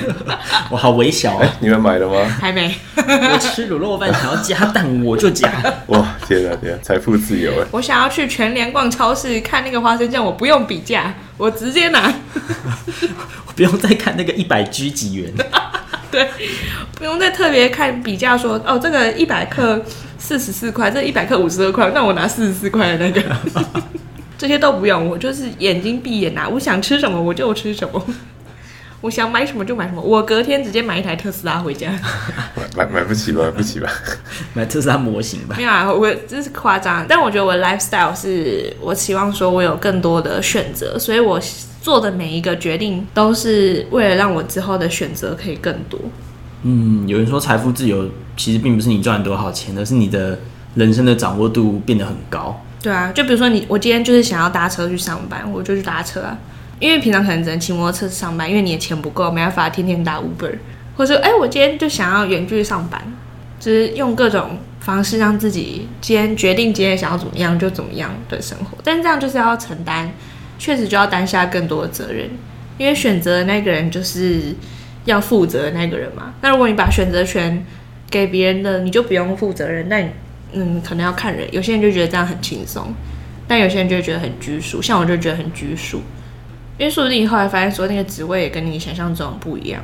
[0.70, 1.40] 我好微小！
[1.60, 2.26] 你们买了吗？
[2.40, 2.74] 还没。
[2.96, 5.52] 我吃卤肉饭想要加蛋，我就加。
[5.88, 7.66] 哇，天啊天啊，财富自由哎！
[7.70, 12.12] 我想要去全联逛超市看那个花生酱，我不用比价，我直接拿。
[13.46, 15.30] 我不用再看那个一百 G 几元。
[16.10, 16.26] 对，
[16.94, 19.84] 不用再特别看比价，说哦，这个一百克
[20.16, 23.22] 四十四块，这一百克五十二块，那我拿四十四块的那个。
[24.38, 28.02] 这些都不用，我就是眼睛闭眼拿，我想吃什么我就吃什么，
[29.02, 31.90] 我想买什么就买什么，我隔天直接买一台特斯拉回家。
[32.76, 33.42] 买买不起吧？
[33.42, 33.90] 买不起吧？
[34.54, 35.56] 买特斯拉模型吧？
[35.58, 41.40] 没有啊，我这是夸张，但我觉得我的 lifestyle 是我期望说我有更多的选择，所以我
[41.82, 45.98] 做的每一个决定都是为了让我之后的选择可以更多。
[46.62, 50.38] 嗯，有人说财富自由其实并不是你赚多少钱，而是你的
[50.74, 52.64] 人生的掌握度变得很高。
[52.80, 56.38] 对啊，就比如说你，我今天就是想要搭车去上班，我就去搭车啊。
[56.78, 60.52] 因为平常可能只能骑摩托车上班，因为你的钱不够，没办法天天搭 Uber。
[60.96, 63.02] 或者说，哎，我今天就想要远距上班，
[63.58, 68.78] 就是用各种方式让自己今天决定今天想要怎么样就怎么样的生活。
[68.84, 70.12] 但这样就是要承担，
[70.56, 72.30] 确实就要担下更多的责任，
[72.78, 74.54] 因为选择的那个人就是
[75.04, 76.34] 要负责的那个人嘛。
[76.42, 77.66] 那如果你把选择权
[78.08, 80.08] 给别人的，你就不用负责任，那你。
[80.52, 82.94] 嗯，可能要看人，有些人就觉得这样很轻松，
[83.46, 84.80] 但有些人就会觉得很拘束。
[84.80, 86.02] 像我就觉得很拘束，
[86.78, 89.82] 因为说不定你后来发现说那个职位也跟你想象中不一样。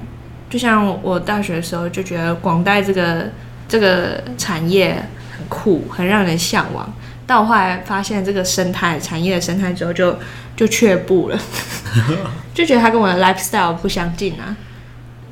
[0.49, 3.31] 就像我大学的时候就觉得广代这个
[3.69, 4.95] 这个产业
[5.37, 6.91] 很酷，很让人向往。
[7.27, 10.19] 但我后来发现这个生态产业的生态之后就，就
[10.57, 11.39] 就却步了，
[12.55, 14.57] 就觉得它跟我的 lifestyle 不相近啊。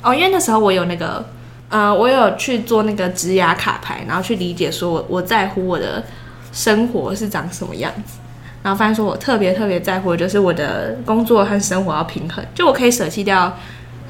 [0.03, 1.25] 哦，因为那时候我有那个。
[1.73, 6.05] 呃，我有去做那个职涯卡牌，然后去理解说我我在乎我的
[6.53, 8.19] 生活是长什么样子，
[8.63, 13.57] 然后发现说我特别特别在乎的就是我的工作和生活要平衡，就我可以舍弃掉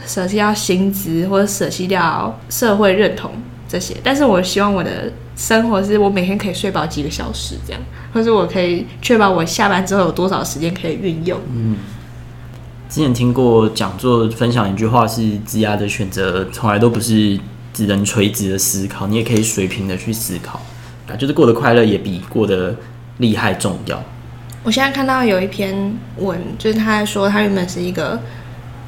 [0.05, 3.31] 舍弃掉薪资或者舍弃掉社会认同
[3.69, 7.81] 这些，但是我希望我的生活是我每天可以睡饱几个小时这样，
[8.13, 11.39] 或者我可以确保我下班之后有多少时间可以运用。
[11.55, 11.77] 嗯。
[12.89, 17.41] 之前听过讲座分享一句话是：职涯的选择从来都不是
[17.73, 20.61] 只能垂直的思考，你也可以水平的去思考
[21.09, 22.75] 啊，就是过得快乐也比过得
[23.19, 24.03] 厉害重要。
[24.63, 28.21] 我现在看到有一篇文，就是他在说他原本是一个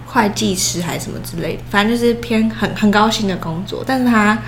[0.06, 4.38] 会计师还是什么之类的，反正就是偏很很高薪的工作，但是他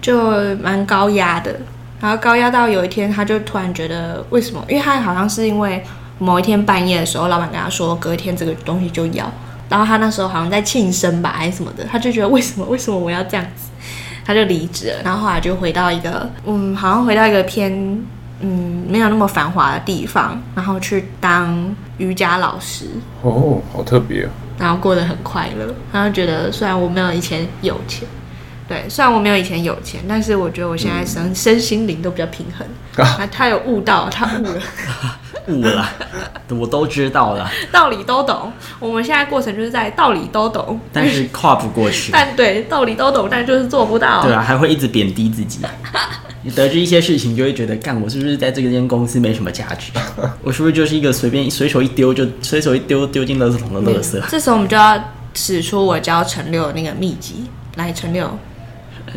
[0.00, 1.56] 就蛮高压的，
[2.00, 4.64] 然后高压到有一天他就突然觉得为什么？
[4.68, 5.82] 因为他好像是因为。
[6.18, 9.28] 某一天半夜的时候，老板跟他说，隔天这个东西就要。
[9.72, 13.70] 然后他那时候好像在庆生吧，还是什么的，他就觉得为什么为什么我要这样子，
[14.22, 14.96] 他就离职了。
[15.02, 17.72] 然后后来就回到一个嗯，好像回到一个偏
[18.40, 22.84] 嗯没有那么繁华的地方，然后去当瑜伽老师。
[23.22, 24.30] 哦，好特别啊！
[24.58, 25.74] 然后过得很快乐。
[25.90, 28.06] 他就觉得虽然我没有以前有钱，
[28.68, 32.66] 对，虽然我没有以前有钱，但是我觉得我现在身、嗯、身心灵都比较平衡。
[33.02, 34.60] 啊，他有悟到，他悟了。
[35.48, 35.88] 悟了，
[36.50, 38.52] 我都知道了，道理都懂。
[38.78, 42.10] 我们现在过程就是在道理都懂，但是跨不过去。
[42.14, 44.22] 但对，道理都懂，但就是做不到。
[44.22, 45.60] 对啊，还会一直贬低自己。
[46.42, 49.90] 你 得知一些事情，就会觉得，干我是不是在这个间公司没什么价值？
[50.42, 54.20] 我是不是就是一个随便随手一丢就随手一丢丢进垃圾桶的垃圾？
[54.28, 54.98] 这时候我们就要
[55.34, 58.30] 使出我教陈六的那个秘籍，来，陈六。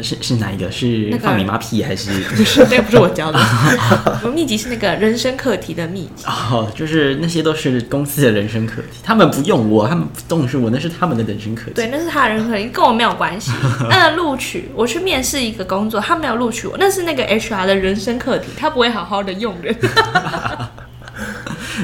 [0.02, 0.70] 是是哪一个？
[0.72, 2.12] 是放你妈屁还是？
[2.36, 3.40] 不是，那个不是我教的。
[4.24, 6.26] 我秘籍是那个人生课题的秘籍。
[6.26, 11.72] 哦，就是那些都是公司的人生课题，他们不用我，他们不重视我，那是他们的人生课题。
[11.76, 13.52] 对，那是他的人生课题，跟我没有关系。
[13.90, 19.76] 那个录取我去面试一个工作，他没有录取我，那是那个 HR 的人生课题，他不会好好的用人。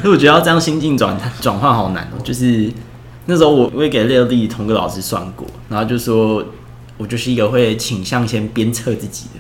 [0.02, 2.22] 所以我觉得要这样心境转转换好难哦。
[2.24, 2.70] 就是
[3.26, 6.44] 那时候我我也给廖丽同个老师算过，然后就说。
[7.02, 9.40] 我就是一个会倾向先鞭策自己的，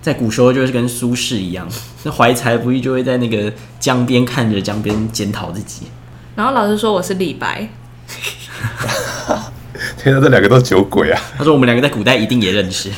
[0.00, 1.68] 在古时候就是跟苏轼一样，
[2.04, 5.88] 那怀才不遇就会在那个江边看着江边检讨自己。
[6.34, 7.68] 然后老师说我是李白，
[10.02, 11.20] 天哪，这两个都是酒鬼啊！
[11.36, 12.90] 他说我们两个在古代一定也认识。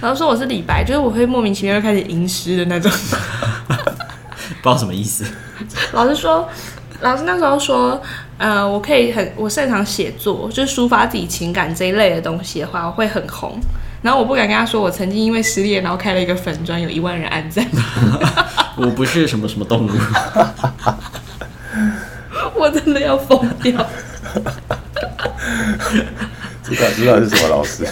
[0.00, 2.90] 然后说我是李白，就是我会莫名其妙就开始吟诗的那种，
[3.68, 5.26] 不知道什么意思。
[5.92, 6.48] 老师说，
[7.00, 8.00] 老师那时候说，
[8.38, 13.58] 呃，我可以很我擅长写作，就是抒发自己情感这一类的东西的话，我会很红。
[14.02, 17.66] 然后我不敢跟他说，我曾经因为失恋，然后开了一个粉专，有一万人按赞。
[18.76, 19.90] 我不是什么什么动物，
[22.54, 23.84] 我真的要疯掉。
[26.62, 27.86] 知道知道是什么老师？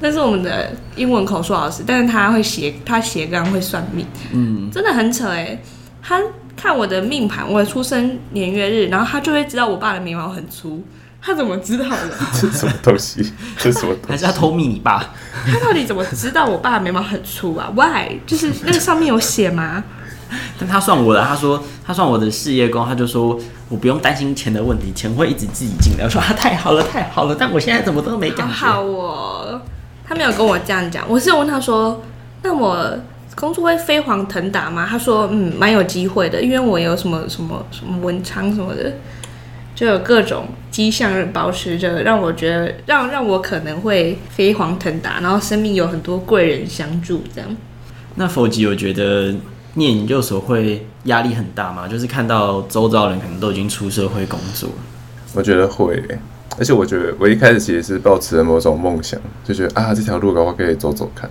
[0.00, 5.62] 那是我们的英文口述老师，但是他会斜，他斜杠会算命，嗯，真的很扯哎、欸。
[6.02, 6.20] 他
[6.62, 10.80] 看我的命盘，我的出生年月日，然后他就会知道我爸的眉毛很粗。
[11.20, 11.96] 他怎么知道的？
[12.32, 13.32] 这是什么东西？
[13.58, 13.92] 这是什么？
[14.06, 15.10] 还是他偷密你爸？
[15.44, 18.20] 他到底怎么知道我爸的眉毛很粗啊？Why？
[18.24, 19.82] 就是那个上面有写吗？
[20.56, 23.36] 但他算我的，他说他算我的事业工，他就说
[23.68, 26.04] 我不用担心钱的问题，钱会一直自己进来。
[26.04, 28.54] 我说他、啊、太好了，太好了，但我现在怎么都没感觉。
[28.54, 29.60] 好，好哦，
[30.06, 31.04] 他没有跟我这样讲。
[31.08, 32.00] 我是问他说，
[32.42, 32.96] 那我
[33.34, 34.86] 工作会飞黄腾达吗？
[34.88, 38.92] 他说嗯，蛮有机会的，因为我有什么什么什么文昌什么的。
[39.74, 47.56] 就有各种迹象保持着，让我觉得让让我可能会飞黄腾达，然后生命有很多贵人相助，这样。
[48.16, 49.34] 那佛吉我觉得
[49.74, 51.88] 念研究所会压力很大吗？
[51.88, 54.68] 就是看到周遭人可能都已经出社会工作。
[55.32, 56.00] 我觉得会，
[56.58, 61.28] 而且我觉得我一开始其实是抱持了某种梦想，就觉得啊这条路的话可以走走看，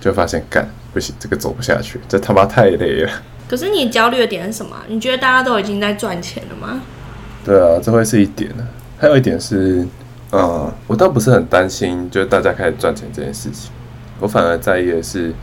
[0.00, 3.10] 就发现干不行，这个走不下去，这他妈太累了。
[3.46, 4.76] 可是你焦虑的点是什么？
[4.88, 6.80] 你觉得大家都已经在赚钱了吗？
[7.44, 8.66] 对啊，这会是一点呢。
[8.96, 9.86] 还有一点是，
[10.32, 13.70] 嗯，我倒不是很担心，就是大家开始赚钱这件事情。
[14.20, 15.34] 我反而在意的是，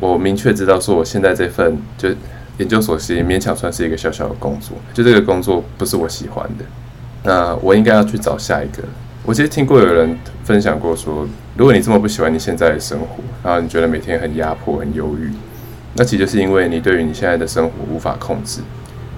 [0.00, 2.10] 我明确知道说，我现在这份就
[2.58, 4.76] 研究所，是勉强算是一个小小的工作。
[4.92, 6.64] 就这个工作不是我喜欢的，
[7.22, 8.82] 那我应该要去找下一个。
[9.26, 15.32] 我其实听过有人分享过说，如果你这么不喜欢你现在的生活，然后你觉得每天很压迫、很忧郁，
[15.94, 18.60] 那其实就是因为你对于你现在的生活无法控制。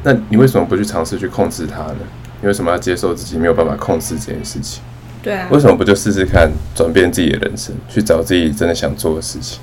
[0.03, 1.97] 那你为什么不去尝试去控制它呢？
[2.41, 4.83] 你为什么要接受自己没有办法控制这件事情？
[5.23, 9.61] 对啊，为什么不就试试看转变自己的人生，去找自己真的想做的事情？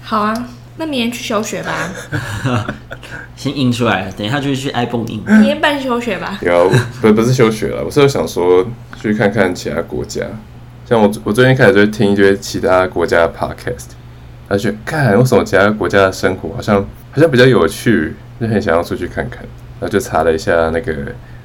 [0.00, 1.90] 好啊，那明天去休学吧。
[3.36, 5.22] 先印出来，等一下就去 iPhone 印。
[5.26, 6.38] 明天办休学吧。
[6.42, 8.66] 有，不不是休学了，我是有想说
[9.00, 10.22] 去看看其他国家。
[10.88, 13.90] 像我，我最近开始就听一些其他国家的 podcast，
[14.48, 16.76] 而且看为什么其他国家的生活好像
[17.10, 19.40] 好像比较有趣，就很想要出去看看。
[19.80, 20.94] 然后就查了一下那个。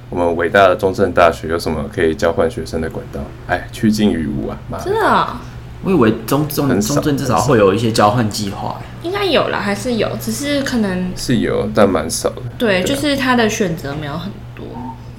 [0.09, 3.19] 我们伟大的中正大学有什么可以交换学生的管道？
[3.45, 4.57] 哎，趋近于无啊！
[4.81, 5.35] 真的、哦，
[5.83, 8.79] 我以为中中中正至少会有一些交换计划。
[9.03, 12.41] 应该有啦，还是有，只是可能是有，但蛮少的。
[12.57, 14.65] 对，就是他的选择没有很多。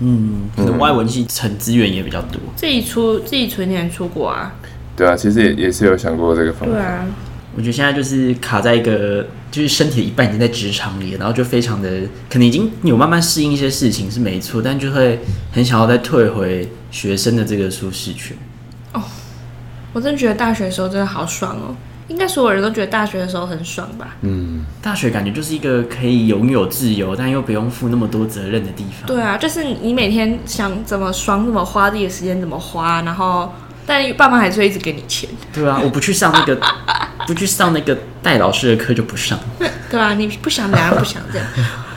[0.01, 2.40] 嗯，可能外文系成资源也比较多。
[2.55, 4.55] 自己出自己存钱出国啊？
[4.94, 6.75] 对啊，其实也也是有想过这个方法。
[6.75, 7.07] 对啊。
[7.57, 15.18] 我觉得现在就是卡在一个，就是身体的一半已经在职场里，然后就非常的可能已经有慢慢适应一些事情是没错，但就会
[15.51, 18.37] 很想要再退回学生的这个舒适圈。
[19.88, 21.74] 哦，我真的觉得大学的时候真的好爽哦，
[22.09, 24.16] 应该所有人都觉得大学的时候很爽吧？
[24.22, 29.07] 嗯，大学感觉就是一个可以拥有自由，但又不用负那么多责任的地方。
[29.07, 33.53] 对啊，就是你每天想怎么爽怎么花，自己的时间怎么花，然后。
[33.90, 35.27] 但爸妈还是会一直给你钱。
[35.51, 36.55] 对啊，我不去上那个，
[37.27, 39.40] 不去上那个带老师的课就不上。
[39.90, 41.48] 对啊，你不想，当然不想这样。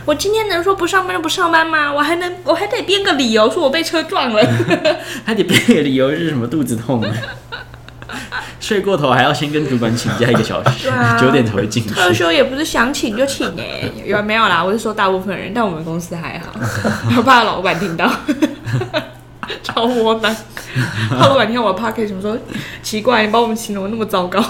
[0.05, 1.91] 我今天能说不上班就不上班吗？
[1.93, 4.41] 我还能，我还得编个理由说我被车撞了。
[5.25, 6.47] 还得编个理由是什么？
[6.47, 7.03] 肚子痛。
[8.61, 11.89] 睡过头还要先跟主管请假一个小时，九、啊、点才会进去。
[11.89, 14.63] 特休也不是想请就请哎， 有没有啦？
[14.63, 16.53] 我是说大部分人，但我们公司还好，
[17.17, 18.09] 我怕老板听到。
[19.63, 20.33] 超窝囊！
[21.09, 22.37] 他老板听我的 podcast 什么说？
[22.81, 24.41] 奇怪，你把我们形容那么糟糕？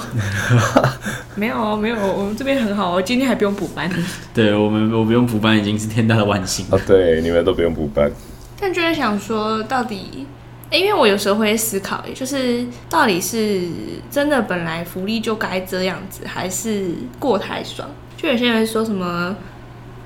[1.33, 3.89] 没有没有，我们这边很好，哦今天还不用补班。
[4.33, 6.67] 对我们，我不用补班已经是天大的万幸。
[6.69, 8.11] 哦，对，你们都不用补班。
[8.59, 10.27] 但就是想说，到底，
[10.71, 13.61] 欸，因为我有时候会思考，就是到底是
[14.09, 16.87] 真的本来福利就该这样子，还是
[17.19, 17.87] 过太爽？
[18.17, 19.35] 就有些人说什么？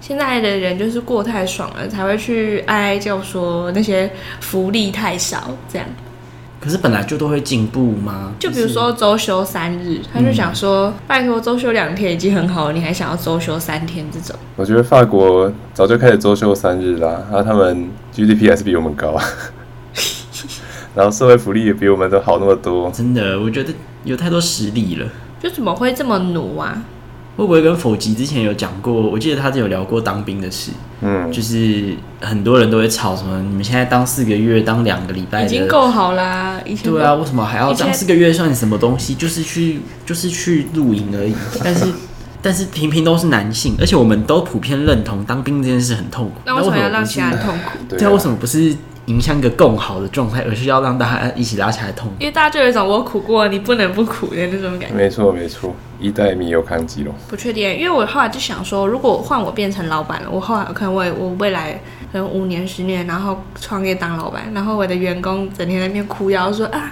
[0.02, 5.88] 现在的人就是过太爽了，才会去哀哀叫说那些福利太少这样。
[6.60, 8.34] 可是本来就都会进步吗？
[8.40, 14.36] 就比如说周休三日，他就想说，拜托周休两天已经很好了，你还想要周休三天这种？
[14.56, 19.24] 我觉得法国早就开始周休三日啦，然后他们 GDP 还是比我们高啊，
[20.96, 22.90] 然后社会福利也比我们都好那么多。
[22.92, 23.74] 真的，我觉得
[24.04, 25.08] 有太多实力了。
[25.40, 26.82] 就怎么会这么努啊？
[27.36, 28.94] 会不会跟否极之前有讲过？
[28.94, 30.72] 我记得他就有聊过当兵的事，
[31.02, 36.62] 嗯，就是很多人都会吵什么，你们现在当四个月，当两个礼拜已经够好啦。
[36.82, 38.32] 对啊，为什么还要当四个月？
[38.32, 39.14] 算什么东西？
[39.14, 41.36] 就是去就是去露营而已。
[41.62, 41.86] 但是
[42.42, 46.36] 但是平平都是男性，而且我们都普遍认同当兵这件事很痛苦。
[46.46, 47.78] 那为什么要让其他人痛苦？
[47.98, 48.74] 对，为什么不是？
[49.06, 52.12] 影响一个更好的状态，而是要让大家一起拉起来痛。
[52.20, 54.96] 因为大家就有一种我苦过，你不能不苦的那种感觉。
[54.96, 57.14] 没错，没错，一代米有扛机咯。
[57.28, 61.80] 不确定，因为我后来就想说，如果换我变成老板了，我后来可能我我未来
[62.12, 66.92] 可能五年十年，然后创业当老板，然后我的员工整天在那边哭腰说啊，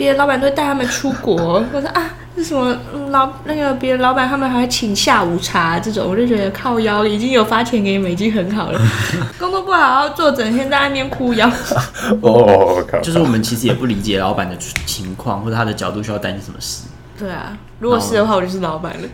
[0.00, 2.10] 别的老板都会带他们出国， 我说啊。
[2.36, 2.74] 是什么
[3.10, 8.80] 老那个别的老板他们还会请下午茶这种，我就觉得靠腰已经有发钱给你们已经很好了，
[9.38, 11.50] 工作不好好做，整天在那边哭腰。
[12.22, 16.84] 哦，就是我们其实也不理解老板的情况或者他的角度需要担心什么事。
[17.18, 19.08] 对啊，如果是的话，我就是老板了。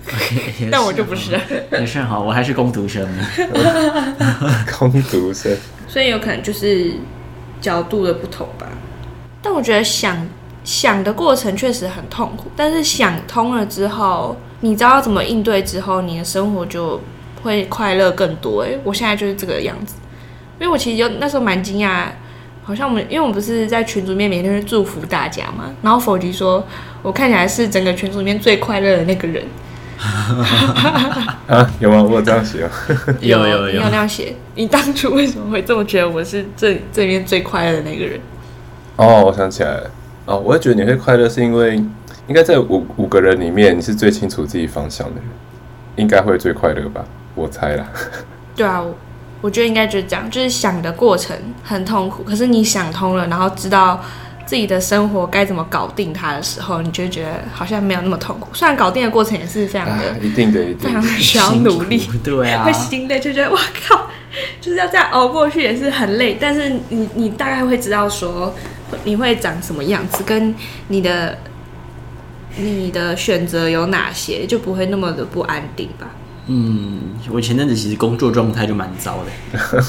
[0.70, 1.36] 但我就不是。
[1.72, 3.04] 也是好，我还是工读生。
[4.78, 5.56] 工读生。
[5.88, 6.92] 所以有可能就是
[7.60, 8.66] 角度的不同吧。
[9.42, 10.16] 但我觉得想。
[10.66, 17.00] 想的过程确实很痛苦，但是想通了之后，你知道怎么应对之后，你的生活就
[17.42, 18.62] 会快乐更多。
[18.62, 19.94] 哎，我现在就是这个样子，
[20.58, 22.06] 因为我其实就那时候蛮惊讶，
[22.64, 26.66] 好像我们因为我们不是在群组里面每天去祝福大家嘛，然后否极说
[27.00, 29.44] 我看起来是整个群组里面最快乐的那个人。
[31.46, 32.02] 啊，有吗？
[32.02, 32.68] 我有这样写
[33.20, 34.34] 有有有，你 有那样写？
[34.56, 38.20] 你当初为什么会这么觉得我是这这里面最快乐的那个人？
[38.96, 39.90] 哦，我想起来了。
[40.26, 41.76] 哦，我也觉得你会快乐，是因为
[42.26, 45.24] 应该在五五个人里面，你是最清楚自己方向的人，
[45.94, 47.04] 应该会最快乐吧？
[47.36, 47.86] 我猜啦。
[48.56, 48.82] 对啊，
[49.40, 54.02] 我觉得应该就是这样，就是想的过程很痛苦，可是你想通了，然后知道
[54.44, 58.48] 自己的生活该怎么搞定它的时候，你就觉得好像没有那么痛苦。
[58.52, 64.08] 虽然搞定的过程也是非常的，啊、一定的，一定非常的需要努力，对啊，会心累，就觉得哇靠，
[64.60, 68.52] 就是要这样熬过去也是很累，但是你你大概会知道说。
[69.04, 70.22] 你会长什么样子？
[70.24, 70.54] 跟
[70.88, 71.38] 你的
[72.56, 76.08] 你的选择有哪些，就不会那么的不安定吧？
[76.46, 79.30] 嗯，我前阵子其实工作状态就蛮糟的。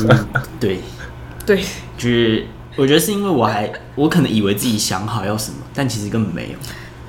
[0.10, 0.28] 嗯、
[0.60, 0.80] 对
[1.46, 1.64] 对，
[1.98, 2.46] 就是
[2.76, 6.58] 我觉得是因为我还我可能以为自己想好要什么，但其实根本没有。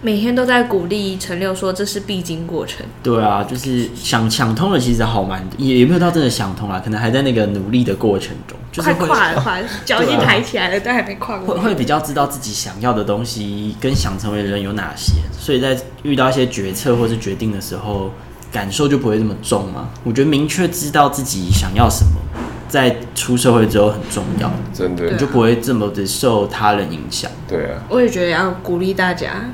[0.01, 2.87] 每天都在鼓励陈六说，这是必经过程。
[3.03, 11.57] 对啊，就是想想通了，其实好蛮也也没有到真的想通啊，可能还在那个努力的过程中，就是快跨了， 跨脚已经抬起来了，啊、但还没跨过。
[11.57, 18.13] 会会比较知道自己想要的东西跟想成为的人有哪些，所以在遇到一些决策或是决定的时候，
[18.53, 19.89] 感受就不会这么重嘛。
[20.05, 22.21] 我觉得明确知道自己想要什么，
[22.69, 27.29] 在出社会之后很重要，真的，你就不会这么的受他人影响。
[27.49, 29.45] 对啊，我也觉得要鼓励大家。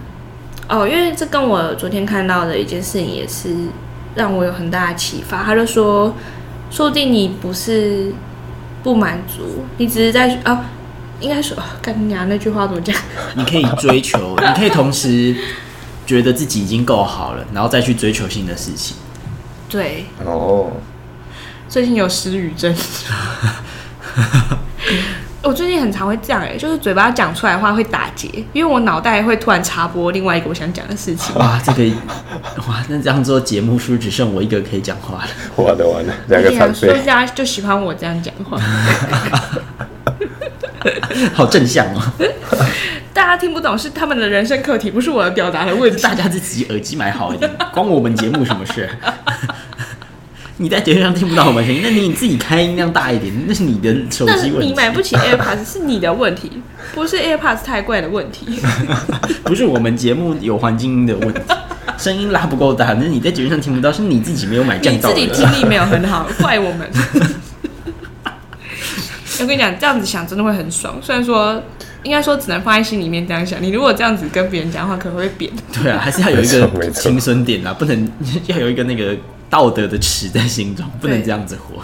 [0.69, 3.55] 哦，因为这跟我昨天看到的一件事情也是
[4.15, 5.43] 让我有很大的启发。
[5.43, 6.15] 他就说，
[6.71, 8.13] 说不定你不是
[8.83, 10.59] 不满足，你只是在哦，
[11.21, 12.97] 应该说，干你娘那句话怎么讲？
[13.35, 15.37] 你可以追求，你可以同时
[16.07, 18.97] 觉得自己已经够好了，然后再去追求新的事情。
[19.69, 20.07] 对。
[20.25, 20.71] 哦。
[21.69, 22.75] 最近有失语症。
[25.45, 31.35] 我最近很常会这样哎、欸，就是嘴巴讲出来的话会打结，因为我脑袋会突然插播另外一个我想讲的事情。
[31.37, 31.85] 哇，这个
[32.67, 35.29] 哇，那这样做节目是不是只剩我一个可以讲话了？
[35.63, 36.89] 完了完了，两个残废。
[36.89, 38.59] 所以大家就喜欢我这样讲话，
[41.35, 42.01] 好正向哦。
[43.13, 46.03] 大家听不懂是他们的人生课题，不是我的表达的问题。
[46.03, 48.89] 大家自己耳机买好一点，关我们节目什么事？
[50.57, 54.67] 你在节目上听不到我们声音，那你自己开音量大一点，那是你的手机问题。
[54.69, 56.63] 你买不起 AirPods 是你的问题，
[56.95, 58.61] 不是 AirPods 太贵的问题。
[59.43, 61.41] 不是我们节目有环境音的问题，
[61.99, 65.13] 声音拉不够大，那是你在节目上听不到，是你自己没有买降噪。
[65.13, 66.89] 你自己听力没有很好，怪我们。
[69.41, 70.97] 我跟你讲，这样子想真的会很爽。
[71.03, 71.61] 虽然说，
[72.05, 73.61] 应该说只能放在心里面这样想。
[73.61, 75.51] 你如果这样子跟别人讲话，可能会扁。
[75.83, 78.09] 对啊，还是要有一个青春点啊，不能
[78.47, 79.17] 要有一个那个。
[79.55, 81.81] 道德的尺在心中，不能这样子活。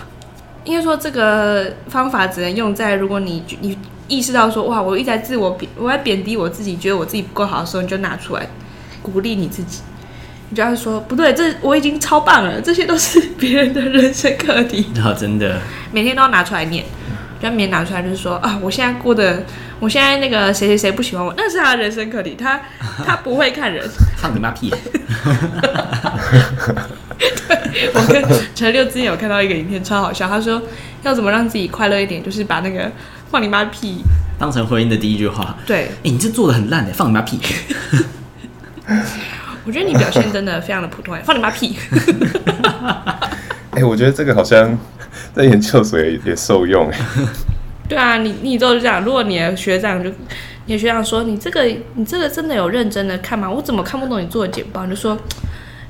[0.64, 8.44] 应该说，这个方法只能用在如果你你意识到说，哇，我一直在自我贬，我在贬低我自己，觉得我自己不够好的时候，你就拿出来
[9.02, 9.82] 鼓励你自己。
[10.48, 14.90] 你就要说，不对，这我已经超棒了，这些都是别人的人生课题。
[15.00, 15.60] 好，真的，
[15.92, 16.84] 每天都要拿出来念，
[17.40, 19.44] 就要每天拿出来，就是说啊，我现在过的，
[19.78, 22.60] 我现在那个谁谁谁不喜欢我，那是他的人生课题，他
[23.06, 24.74] 他不会看人， 放你妈屁！
[27.48, 30.26] 对，我跟陈六之前有看到一个影片，超好笑。
[30.28, 30.60] 他说
[31.02, 32.90] 要怎么让自己快乐一点，就是把那个
[33.30, 34.02] 放你妈屁
[34.38, 35.56] 当成婚姻的第一句话。
[35.66, 37.38] 对，哎、欸，你这做的很烂的，放你妈屁！
[39.66, 41.76] 我觉得你表现真的非常的普通，放你妈屁！
[43.72, 44.76] 哎、欸，我觉得这个好像
[45.34, 46.98] 在研究所也，也受用哎。
[47.88, 49.04] 对啊，你你都是这样。
[49.04, 50.10] 如果你的学长就
[50.66, 51.64] 你的学长说你这个
[51.94, 53.50] 你这个真的有认真的看吗？
[53.50, 54.84] 我怎么看不懂你做的简报？
[54.86, 55.16] 你就说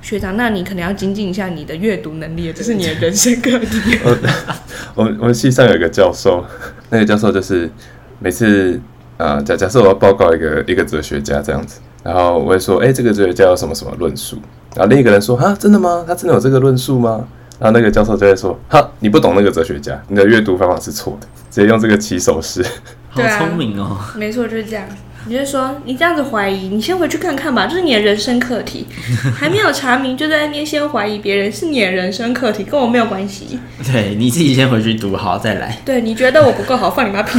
[0.03, 3.99] 学长，那你可能要精进一下你的阅读能力，这是你的人生课题。
[4.95, 6.45] 我我们系上有一个教授，
[6.89, 7.71] 那个教授就是
[8.19, 8.81] 每次
[9.17, 14.37] 啊假假设我要报告一个一个哲学家这样子，然后我会说，哎、欸，这个哲学家有什么什么论述？
[14.75, 16.05] 然后另一个人说，哈，真的吗？
[16.07, 17.27] 他真的有这个论述吗？
[17.59, 22.65] 然后那个教授就会说，哈，你不懂那个哲学家，你的阅读方法是错的，直接用这个起手式。
[23.11, 23.99] 好聪明哦！
[24.17, 24.85] 没错，就是这样。
[25.31, 28.85] 你就说你这样子怀疑，你先回去看看吧，这是你的人生课题。
[29.33, 33.57] 还没有查明，就在那边先怀疑别人，是你的人生课题，跟我没有关系。
[33.85, 35.79] 对，你自己先回去读好再来。
[35.85, 37.39] 对，你觉得我不够好，放你妈屁！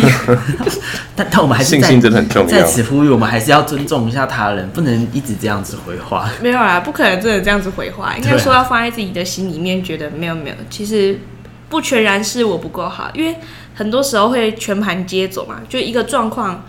[1.17, 2.47] 但但我们还是信心真的很重要。
[2.47, 6.29] 在此呼吁，我们还是要尊重一下他人，不能一直这样子回话。
[6.41, 11.19] 没有啦，不可能真的这样子回话，应该说要放在自己的心里面，觉得没有没有，其实
[11.67, 13.35] 不全然是我不够好，因为
[13.75, 16.63] 很多时候会全盘接走嘛，就一个状况。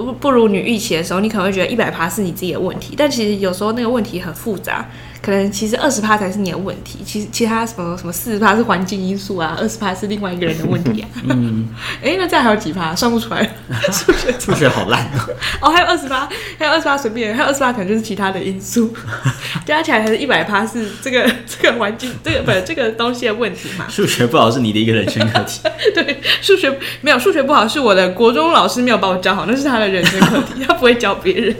[0.00, 4.88] 不不如你预期的时候，你可能会觉得一百趴是你自己的问题，但其实有时候那个问题很复杂。
[5.22, 11.08] 可能其实二十趴才是你的问题，其实其他什么什么四十趴是环境因素啊，二十趴是另外一个人的问题啊。
[11.28, 11.68] 嗯，
[12.02, 12.92] 哎、欸，那这样还有几趴？
[12.92, 13.48] 算不出来。
[13.92, 15.32] 数学数学好烂哦。
[15.62, 18.92] 哦还有二十趴，还有二十趴随便，还有二十趴可能就是其他的因素，
[19.64, 23.86] 加起来还是一百趴是这个这个环境这个不是这个东西的问题嘛？
[23.88, 25.60] 数学不好是你的一个人生课题。
[25.94, 31.54] 对，数学没有数学不好是我的国中老师没有把我教好，那是他的人生课题，他不会教别人。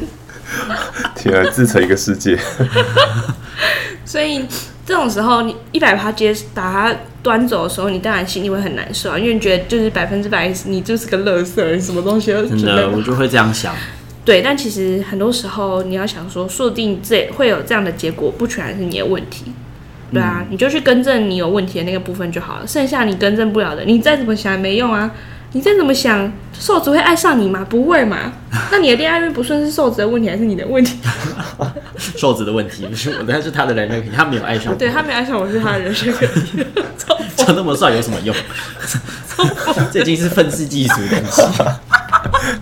[1.15, 2.37] 天啊，自成一个世界。
[4.05, 4.45] 所以
[4.85, 13.75] 这种时候，你一百趴接把它端走的时候，你当然心里会很难受啊，因为你觉得就是百分之百你就是个垃圾，什么东西都 真的，我就会这样想。
[14.25, 19.53] 对，但其实很多时候你要想说，说不定这会有这样的结果，不全然是你的问题。
[20.13, 25.11] 对啊，嗯、你就去更正你有问题的那个部分就好了，剩下你更正不了的，你再怎么想也没用啊。
[25.55, 27.67] 你再怎么想，瘦子会爱上你吗？
[27.69, 28.33] 不会嘛？
[28.73, 30.99] 那你的恋爱运不顺是瘦子的问题还是你的问题？
[32.17, 34.79] 瘦子的问题不是我，但是他的人生问题，他没有爱上我。
[34.79, 36.65] 对，他没有爱上我是他的人生问题。
[37.37, 38.35] 长那么帅有什么用？
[39.93, 41.43] 这已经是愤世嫉俗的东西。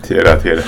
[0.01, 0.63] 贴了铁了，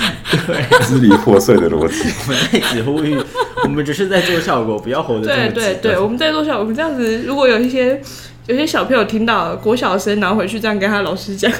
[0.46, 2.08] 对，支离破碎的逻辑。
[2.26, 3.18] 我们在此呼吁，
[3.64, 6.60] 我们只是在做效果，不要活得这么对对对，我们在做效果。
[6.60, 8.00] 我们这样子，如果有一些。
[8.46, 11.50] 有些小朋友听到国小生，然后回去这样跟他老师讲，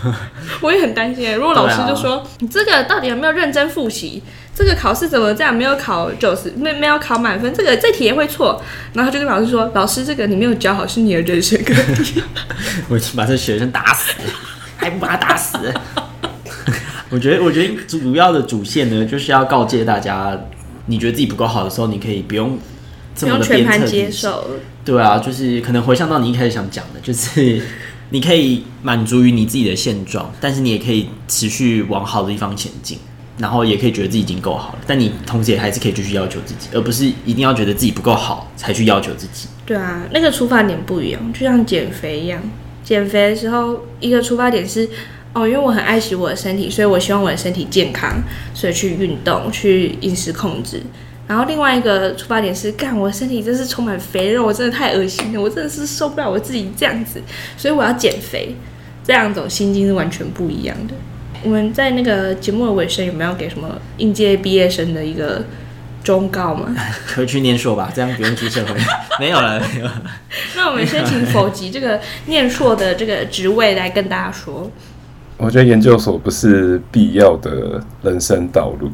[0.60, 1.34] 我也很担心。
[1.34, 4.22] 如果老师就说、啊、你这个到底有没有认真复习？
[4.54, 7.52] 这个考试怎么这样没有考九十，没没有考满分？
[7.54, 8.62] 这个这题也会错。
[8.92, 11.74] 然后他就跟老师说：“老师，这个你没有教好，是你的人生课
[12.04, 12.22] 题。
[12.88, 14.12] ”我已经把这学生打死，
[14.76, 15.58] 还不把他打死？
[17.10, 20.38] 我觉得，我觉得主要的主线呢，就是要告诫大家，
[20.86, 22.56] 你觉得自己不够好的时候，你可以不用。
[23.14, 24.50] 这么的全盘接受，
[24.84, 27.62] 对啊，就是可能回想到你一开始想讲的，就是
[28.10, 32.98] 你可以满足于你自己的现状，但是你也可以持续往好的地方前进，
[33.38, 39.48] 然后也可以觉得自己已经够好了，但你同时也还是可以继续要求自己，而不是一定要觉得自己不够好才去要求自己。
[39.64, 42.40] 对啊，那个出发点不一样，就像减肥一样，
[42.84, 44.88] 减肥的时候一个出发点是
[45.32, 50.82] 哦，因为我很爱惜我的身体，所以我希望我的身体健康，所以去运动，去饮食控制。
[51.26, 57.22] 然后另外一个出发点是，干我身体真是充满肥肉，我真的太恶心了，我真的是受不了我自己这样子，
[57.56, 58.54] 所以我要减肥。
[59.06, 60.94] 这样种心境是完全不一样的。
[61.42, 65.44] 我们在那个节目的尾声有没有给什么应届毕业生的一个
[66.02, 66.74] 忠告吗？
[67.14, 68.74] 回去念硕吧，这样不用出社会。
[69.20, 70.02] 没有了，没有了。
[70.56, 74.70] 那我们先请否极这个念硕的这个职位来跟大家说。
[75.36, 78.90] 我觉得研究所不是必要的人生道路。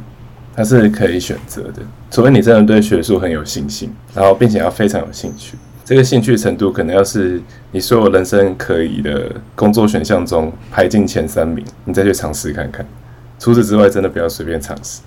[0.56, 5.56] 它是可以选择的，除非你真的对学术很有信心，然后并且要非常有兴趣。
[5.84, 7.40] 这个兴趣程度可能要是
[7.72, 12.86] 你所有人生可以的工作选项中排进前三名，你再去尝试看看。
[13.38, 15.00] 除此之外，真的不要随便尝试，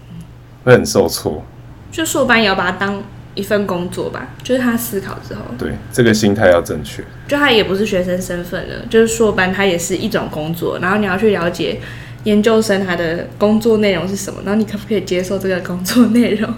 [0.64, 1.44] 会很受挫。
[1.92, 3.04] 就硕班也要把它当
[3.36, 7.04] 一份工作吧，就是他思考之后，对这个心态要正确。
[7.28, 11.80] 就他也不是学生身份了，就是硕班，他也是一种工作，然后你要去了解。
[12.24, 14.40] 研究生他的工作内容是什么？
[14.46, 16.50] 然后你可不可以接受这个工作内容？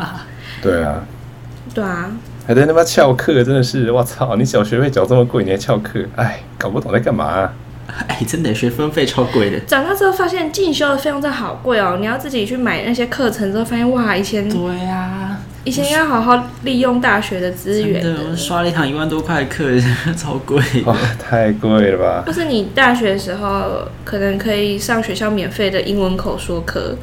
[0.62, 1.04] 对啊，
[1.74, 2.10] 对啊，
[2.46, 4.36] 还在那边翘课，真的是我操！
[4.36, 6.00] 你小学费缴这么贵，你还翘课？
[6.16, 7.52] 哎，搞不懂在干嘛啊？
[8.08, 9.60] 哎，真的学分费超贵的。
[9.60, 11.96] 长大之后发现进修的费用真的好贵哦！
[12.00, 15.23] 你要自己去买那些课程之后，发现哇，以前对啊。
[15.64, 18.16] 以前应该好好利用大学的资源的。
[18.30, 19.64] 我刷了一堂一万多块的课，
[20.16, 20.62] 超贵。
[20.84, 22.22] 哇，太贵了吧！
[22.26, 26.96] 就是你大学的时候可能可以上学校免费的英文口说课，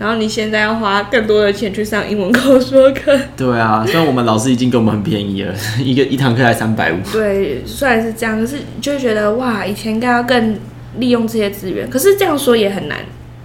[0.00, 3.16] 然后你现在要花更多的钱去上英文口说课。
[3.36, 6.98] 对啊，虽然我们老师已经给我们很便宜了， 一个一堂课才三百五。
[7.12, 10.58] 对，虽然是这样，可是就觉得哇，以前应该要更
[10.98, 11.88] 利用这些资源。
[11.88, 12.98] 可是这样说也很难，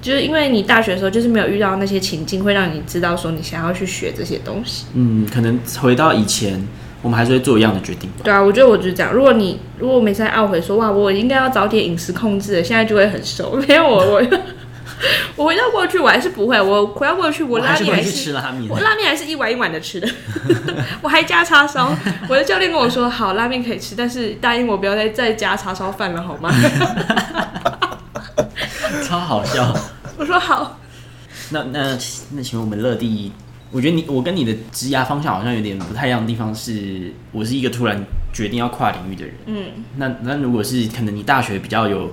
[0.07, 4.85] 就是因为你大学的时候就是没有遇到那些情境，会让你知道说你想要去学这些东西。
[4.93, 6.65] 嗯，可能回到以前，
[7.01, 8.21] 我们还是会做一样的决定吧。
[8.23, 9.11] 对啊，我觉得我就是这样。
[9.11, 13.59] 如果你如果我每次在懊悔说哇，我应该要早点饮食控制了，现在就会很瘦。
[13.67, 14.23] 没有我我。
[15.35, 16.59] 我回到过去，我还是不会。
[16.59, 18.67] 我回到过去，我拉面还是，吃拉面。
[18.67, 20.07] 我拉面还是一碗一碗的吃的，
[21.03, 21.95] 我还加叉烧。
[22.27, 26.49] 我的教练跟我说：“好，拉面可以吃，但是答应我不要再再加叉烧饭了，好吗？”
[29.07, 29.71] 超好笑。
[30.17, 30.79] 我说好。
[31.51, 31.97] 那那
[32.31, 33.31] 那，请问我们乐蒂，
[33.71, 38.03] 我觉得你我跟你的职涯方向好像有点不太一样的地方是，我是一个突然
[38.33, 39.35] 决定要跨领域的人。
[39.45, 39.63] 嗯。
[39.95, 42.11] 那那如果是可能你大学比较有。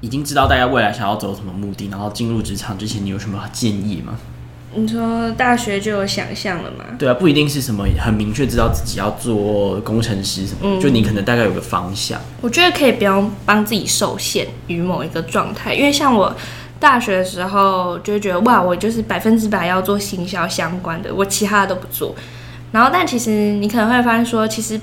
[0.00, 4.16] 已经知道大家未来想要走什么目的，然后进入职场之前，你有什么建议吗？
[4.72, 6.84] 你说大学就有想象了吗？
[6.96, 12.20] 对啊，不一定是什么很明确知道自己要做工程师什么，嗯，就你可能大概有个方向。
[12.40, 16.32] 我觉得可以不用帮自己受限于某一个状态，因为像我
[16.80, 22.14] 大学的时候就会觉得哇，我就是百分之百要做行销相关的，我其他的都不做。
[22.72, 24.80] 然后，但其实你可能会发现说，其实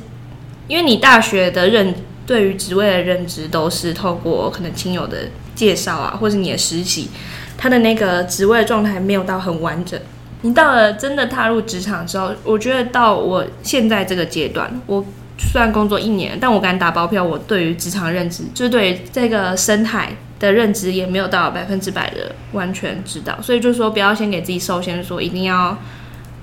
[0.68, 1.94] 因为你大学的认。
[2.28, 7.08] 对于职位的认知都是透过可能亲友的介绍啊，或是你的实习，
[7.56, 10.00] 他的那个职位状态没有到很完整。
[10.42, 15.06] 你到了真的踏入职场之后，我觉得到我现在这个阶段，我
[15.38, 20.10] 虽然工作一年，但我敢打包票，我对于职场认知，就是对这个生态
[20.46, 23.38] 的认知也没有到百分之百的完全知道。
[23.42, 25.78] 所以就是说，不要先给自己受限，说一定要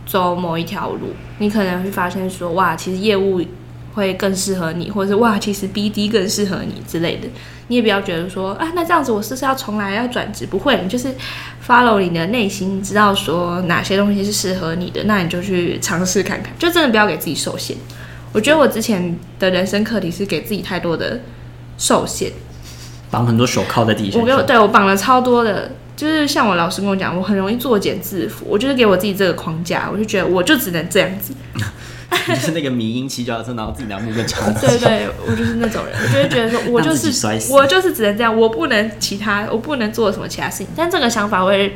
[0.05, 3.43] 走某一条路，你可能会发现说，哇，其实业务。
[3.95, 7.29] 会更适合你，或者是哇，其实 BD 更适合你之类的，
[7.69, 10.47] 你也不要觉得说啊，那这样子我是不是要重来要转职？
[10.47, 11.15] 不会，你就是
[11.63, 17.77] follow 你的内心，知道说哪些东西是适合你的，那你就去尝试看看，就真的不要给自己受限。
[18.33, 21.21] 我觉得我之前的人生课题是给自己太多的
[21.77, 22.33] 受限，
[23.13, 24.21] 绑很多手铐在地上。
[24.21, 28.45] 我给我对我绑了超多的，就是像我老师跟我讲，我很容易作茧自缚。
[28.47, 31.33] 我就是给我自己这个框架，我就觉得我就只能这样子。
[32.29, 34.51] 就是那个迷因骑脚踏车，然后自己拿木棍插。
[34.61, 40.67] 对对，我就是那种人，我就会觉得说， 我就是我就是只能这样，我不能其他，我不能做什么其他事情。
[40.75, 41.75] 但这个想法会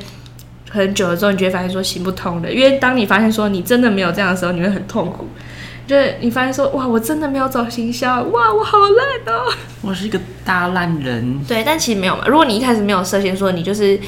[0.70, 5.26] 很久了之后，你就会发现说行不通的，因为当你发现说你真的没有这样的时候，你会很痛苦。
[5.86, 11.42] 就是你发现说哇，我真的没有走行销，哇，我好烂哦，我是一个大烂人。
[11.46, 12.24] 对，但其实没有嘛。
[12.26, 13.98] 如果你一开始没有设限，说你就是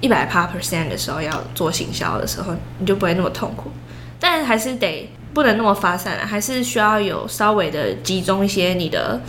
[0.00, 3.70] 一百趴 percent 的时候要做行销的时候，你就不会那么痛苦。
[4.18, 5.10] 但还是得。
[5.32, 9.20] 不能那么发散啊，还是需要有稍微的集中一些你的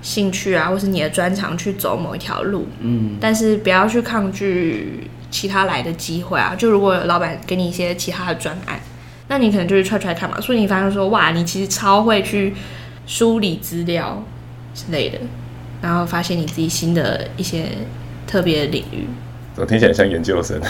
[0.00, 2.68] 兴趣啊，或是你的专长去走某一条路。
[2.78, 6.54] 嗯，但是不要去抗拒其他来的机会啊。
[6.56, 8.78] 就如果有老板给你一些其他的专案，
[9.28, 10.40] 那你可能就去 try try 看嘛。
[10.40, 12.54] 所以你发现说，哇，你其实超会去
[13.06, 14.22] 梳理资料
[14.74, 15.18] 之类的，
[15.80, 17.66] 然后发现你自己新的一些
[18.26, 19.06] 特别的领域。
[19.56, 20.60] 我听起来像研究生，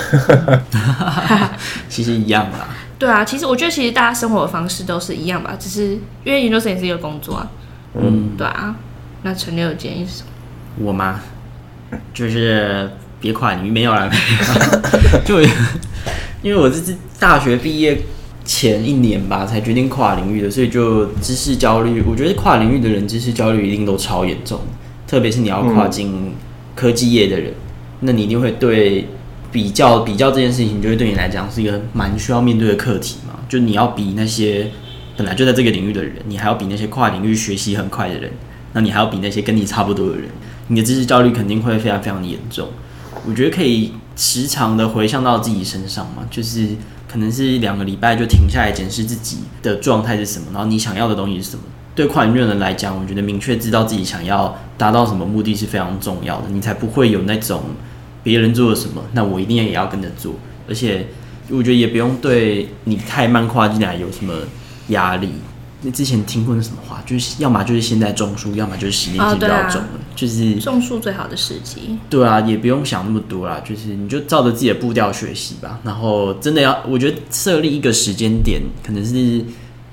[1.88, 2.68] 其实一样啦。
[2.98, 5.92] 对啊，其实我觉得其实大家生活的方式都是一样吧，只是
[6.24, 7.50] 因为研究生也是一个工作啊。
[7.94, 8.74] 嗯，对啊。
[9.22, 10.28] 那陈六有建议是什么？
[10.78, 11.20] 我吗？
[12.14, 12.90] 就是
[13.20, 15.20] 别跨领域，没有啦，没有。
[15.24, 15.40] 就
[16.40, 18.00] 因为我这是大学毕业
[18.48, 22.02] 前一年吧，才决定跨领域的，所以就知识焦虑。
[22.04, 24.58] 我觉得跨领域的人知识焦虑一定都超严重，
[25.06, 26.32] 特别是你要跨进
[26.74, 27.54] 科技业的人，嗯、
[28.00, 29.06] 那你一定会对。
[29.50, 33.32] 比较比较这件事情，就会对你来讲是一个蛮需要面对的课题嘛。
[33.48, 34.66] 就你要比那些
[35.16, 38.30] 本来就在这个领域的人，你还要比那些跨领域学习很快的人，
[38.74, 40.26] 那你还要比那些跟你差不多的人，
[40.66, 42.68] 你的知识焦虑肯定会非常非常的严重。
[43.26, 46.76] 我觉得可以时常的回向到自己身上嘛，就是
[47.10, 51.62] 可能是两个礼拜就停下来检视自己的状态是什么，然后你想要的东西是什么。
[51.94, 57.62] 对跨领域的人来讲，我觉得明确知道自己想要达到什么目的是非常重要的，你才不会有那种。
[58.20, 60.34] 别人做了什么，那我一定也要跟着做。
[60.68, 61.06] 而且，
[61.48, 64.34] 我觉得也不用对你太慢跨进来有什么
[64.88, 65.30] 压力。
[65.80, 67.00] 你之前听过那什么话？
[67.06, 69.88] 就是要么就是现在种树，要么就是十年前就要种了。
[70.18, 71.96] 就是种树最好的时机。
[72.10, 73.62] 对啊，也不用想那么多啦。
[73.64, 75.78] 就是你就照着自己的步调学习吧。
[75.84, 79.44] 然后真的要，我觉得设立一个时间点，可能是。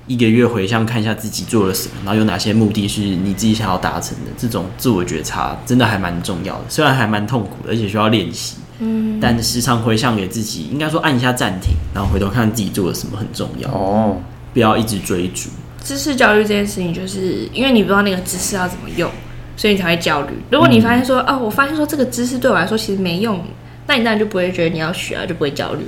[0.08, 8.58] 一个月回向看一下自己做了什么，然后有哪些目的是你自己想要达成的，这种自我觉察真的还蛮重要的，虽然还蛮痛苦的，而且需要练习。
[8.78, 14.16] 嗯，但时常回向给自己，应该说按一下暂停，然后回头看自己做了什么很重要哦，
[14.54, 15.50] 不要一直追逐。
[15.84, 19.10] 知识教育这件事情，就是因为你不知道那个知识要怎么用，
[19.56, 20.34] 所以你才会焦虑。
[20.52, 23.40] 如果你发现说，嗯、哦，我发现说这个知识对我来说其实没用，
[23.88, 25.86] 那你当然就不会觉得你要学啊，就不会焦虑。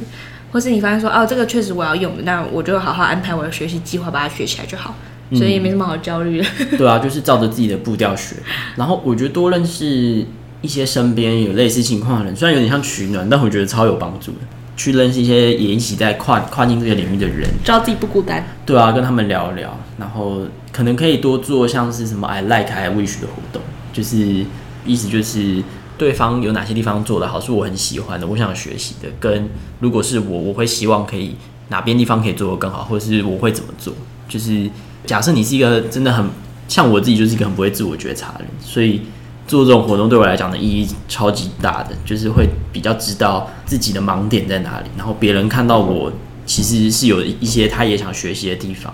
[0.51, 4.95] 或是你发现说，哦，这个确实我要用的，那我就好好安排我的学习计划，把它学起来就好，
[5.33, 6.47] 所以也没什么好焦虑的。
[6.71, 8.37] 嗯、 对啊，就是照着自己的步调学。
[8.77, 10.25] 然后我觉得多认识
[10.61, 14.39] 一些身边有类似情况的人，虽然有点像取暖，但我觉得超有帮助的。
[14.77, 18.47] 去认识一些也一起在跨跨境这个领域的人，知道自己不孤单。
[18.65, 23.61] 对啊，跟他们聊一聊，然后可能可以多做像是什么 I like I wish 的活动，
[23.91, 24.45] 就是
[24.85, 25.61] 意思就是。
[25.97, 29.09] 对方有哪些地方做得好，是我很喜欢的，我想学习的。
[29.19, 29.49] 跟
[29.79, 31.35] 如果是我，我会希望可以
[31.69, 33.91] 哪边地方可以做得更好，或者是我会怎么做。
[34.29, 34.69] 就是
[35.07, 36.23] 假设你是一个真的很
[36.67, 39.01] 像我自己，就是一个很不会自我觉察的人，所以
[39.47, 46.11] 做这种活动对我来讲的意义超级大的，就是会比较知道自己的盲点在哪里，然后别人看到我
[46.45, 48.93] 其实是有一些他也想学习的地方。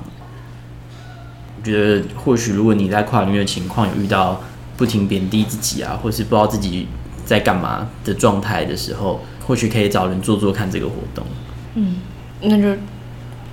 [1.59, 4.39] 我觉得或许如果你在跨领域的情况有遇到。
[4.75, 6.87] 不停贬低自己啊，或是不知道自己
[7.23, 11.23] 在干嘛的状态的时候，或许可以找人做做看这个活动。
[11.75, 11.97] 嗯，
[12.41, 12.73] 那就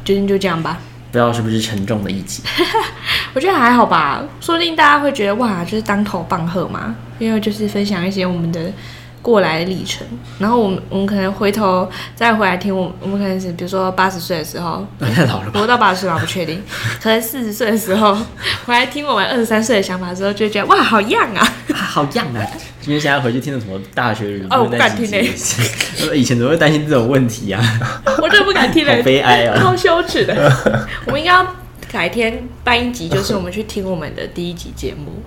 [0.03, 0.81] 决定就这样吧。
[1.11, 2.43] 不知道是不是沉重的一集？
[3.35, 8.73] 我觉得还好吧，说不定大家会觉得哇，就是当头棒喝嘛，因为就是分享一些我们的。
[9.23, 10.07] 过来的历程，
[10.39, 15.61] 然后我们我们可能回头再回来听我们我们可能是比如说八十岁的时候，太老了吧？
[15.61, 16.63] 活到八十岁吧，不确定。
[17.03, 18.15] 可能四十岁的时候
[18.65, 22.41] 回来听我们二十三岁的想法的时候，就觉得哇，好样啊，好样啊！
[22.87, 25.31] 因为现在回去听了什么大学语哦，我不敢听嘞。
[26.15, 27.63] 以前怎么会担心这种问题啊？
[28.23, 30.51] 我真的不敢听嘞，好悲哀啊，好羞耻的。
[31.05, 31.47] 我们应该要
[31.93, 35.23] 改天办一集，就是我们去听我们的第一集节目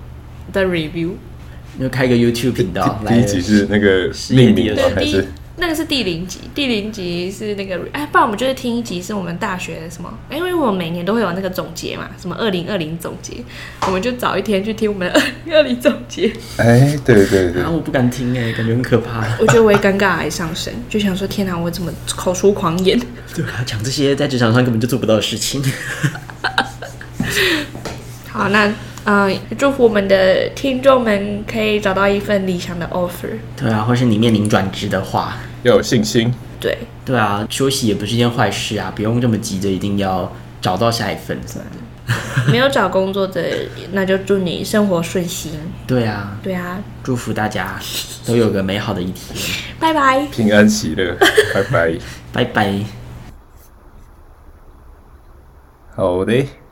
[0.51, 1.11] 的 review。
[1.79, 5.25] 就开个 YouTube 频道，第一集是那个命名的还是？
[5.55, 10.11] 那个是第零集，第零集是那个哎，不然我们就是听一集是我们大学的什么？
[10.27, 13.35] 哎，因为我们每年都会有那个总结嘛，什么二零二零总结，
[13.85, 16.33] 我们就早一天去听我们的二 零二零总结。
[16.57, 19.23] 哎，对对对，然后我不敢听哎，感觉很可怕。
[19.39, 22.99] 我觉得我也尴尬癌上身，就想说天哪，我怎么口出狂言？
[23.35, 25.63] 对啊，讲这些在职场上根本就做不到的事情。
[28.31, 28.73] 好，那。
[29.05, 33.37] 嗯，祝福我们的听众们可以找到一份理想的 offer。
[33.57, 36.33] 对啊，或是你面临转职的话，要有信心。
[36.59, 40.31] 对，对啊，休息也不是一件坏事啊，不用这么急着一定要
[40.61, 41.71] 找到下一份，算了。
[42.49, 43.41] 没有找工作的，
[43.91, 45.51] 那就祝你生活顺心。
[45.87, 47.79] 对啊，对啊，祝福大家
[48.25, 49.37] 都有个美好的一天。
[49.79, 51.15] 拜拜，平安喜乐，
[51.53, 51.97] 拜拜，
[52.31, 52.73] 拜拜。
[55.95, 56.62] 好的。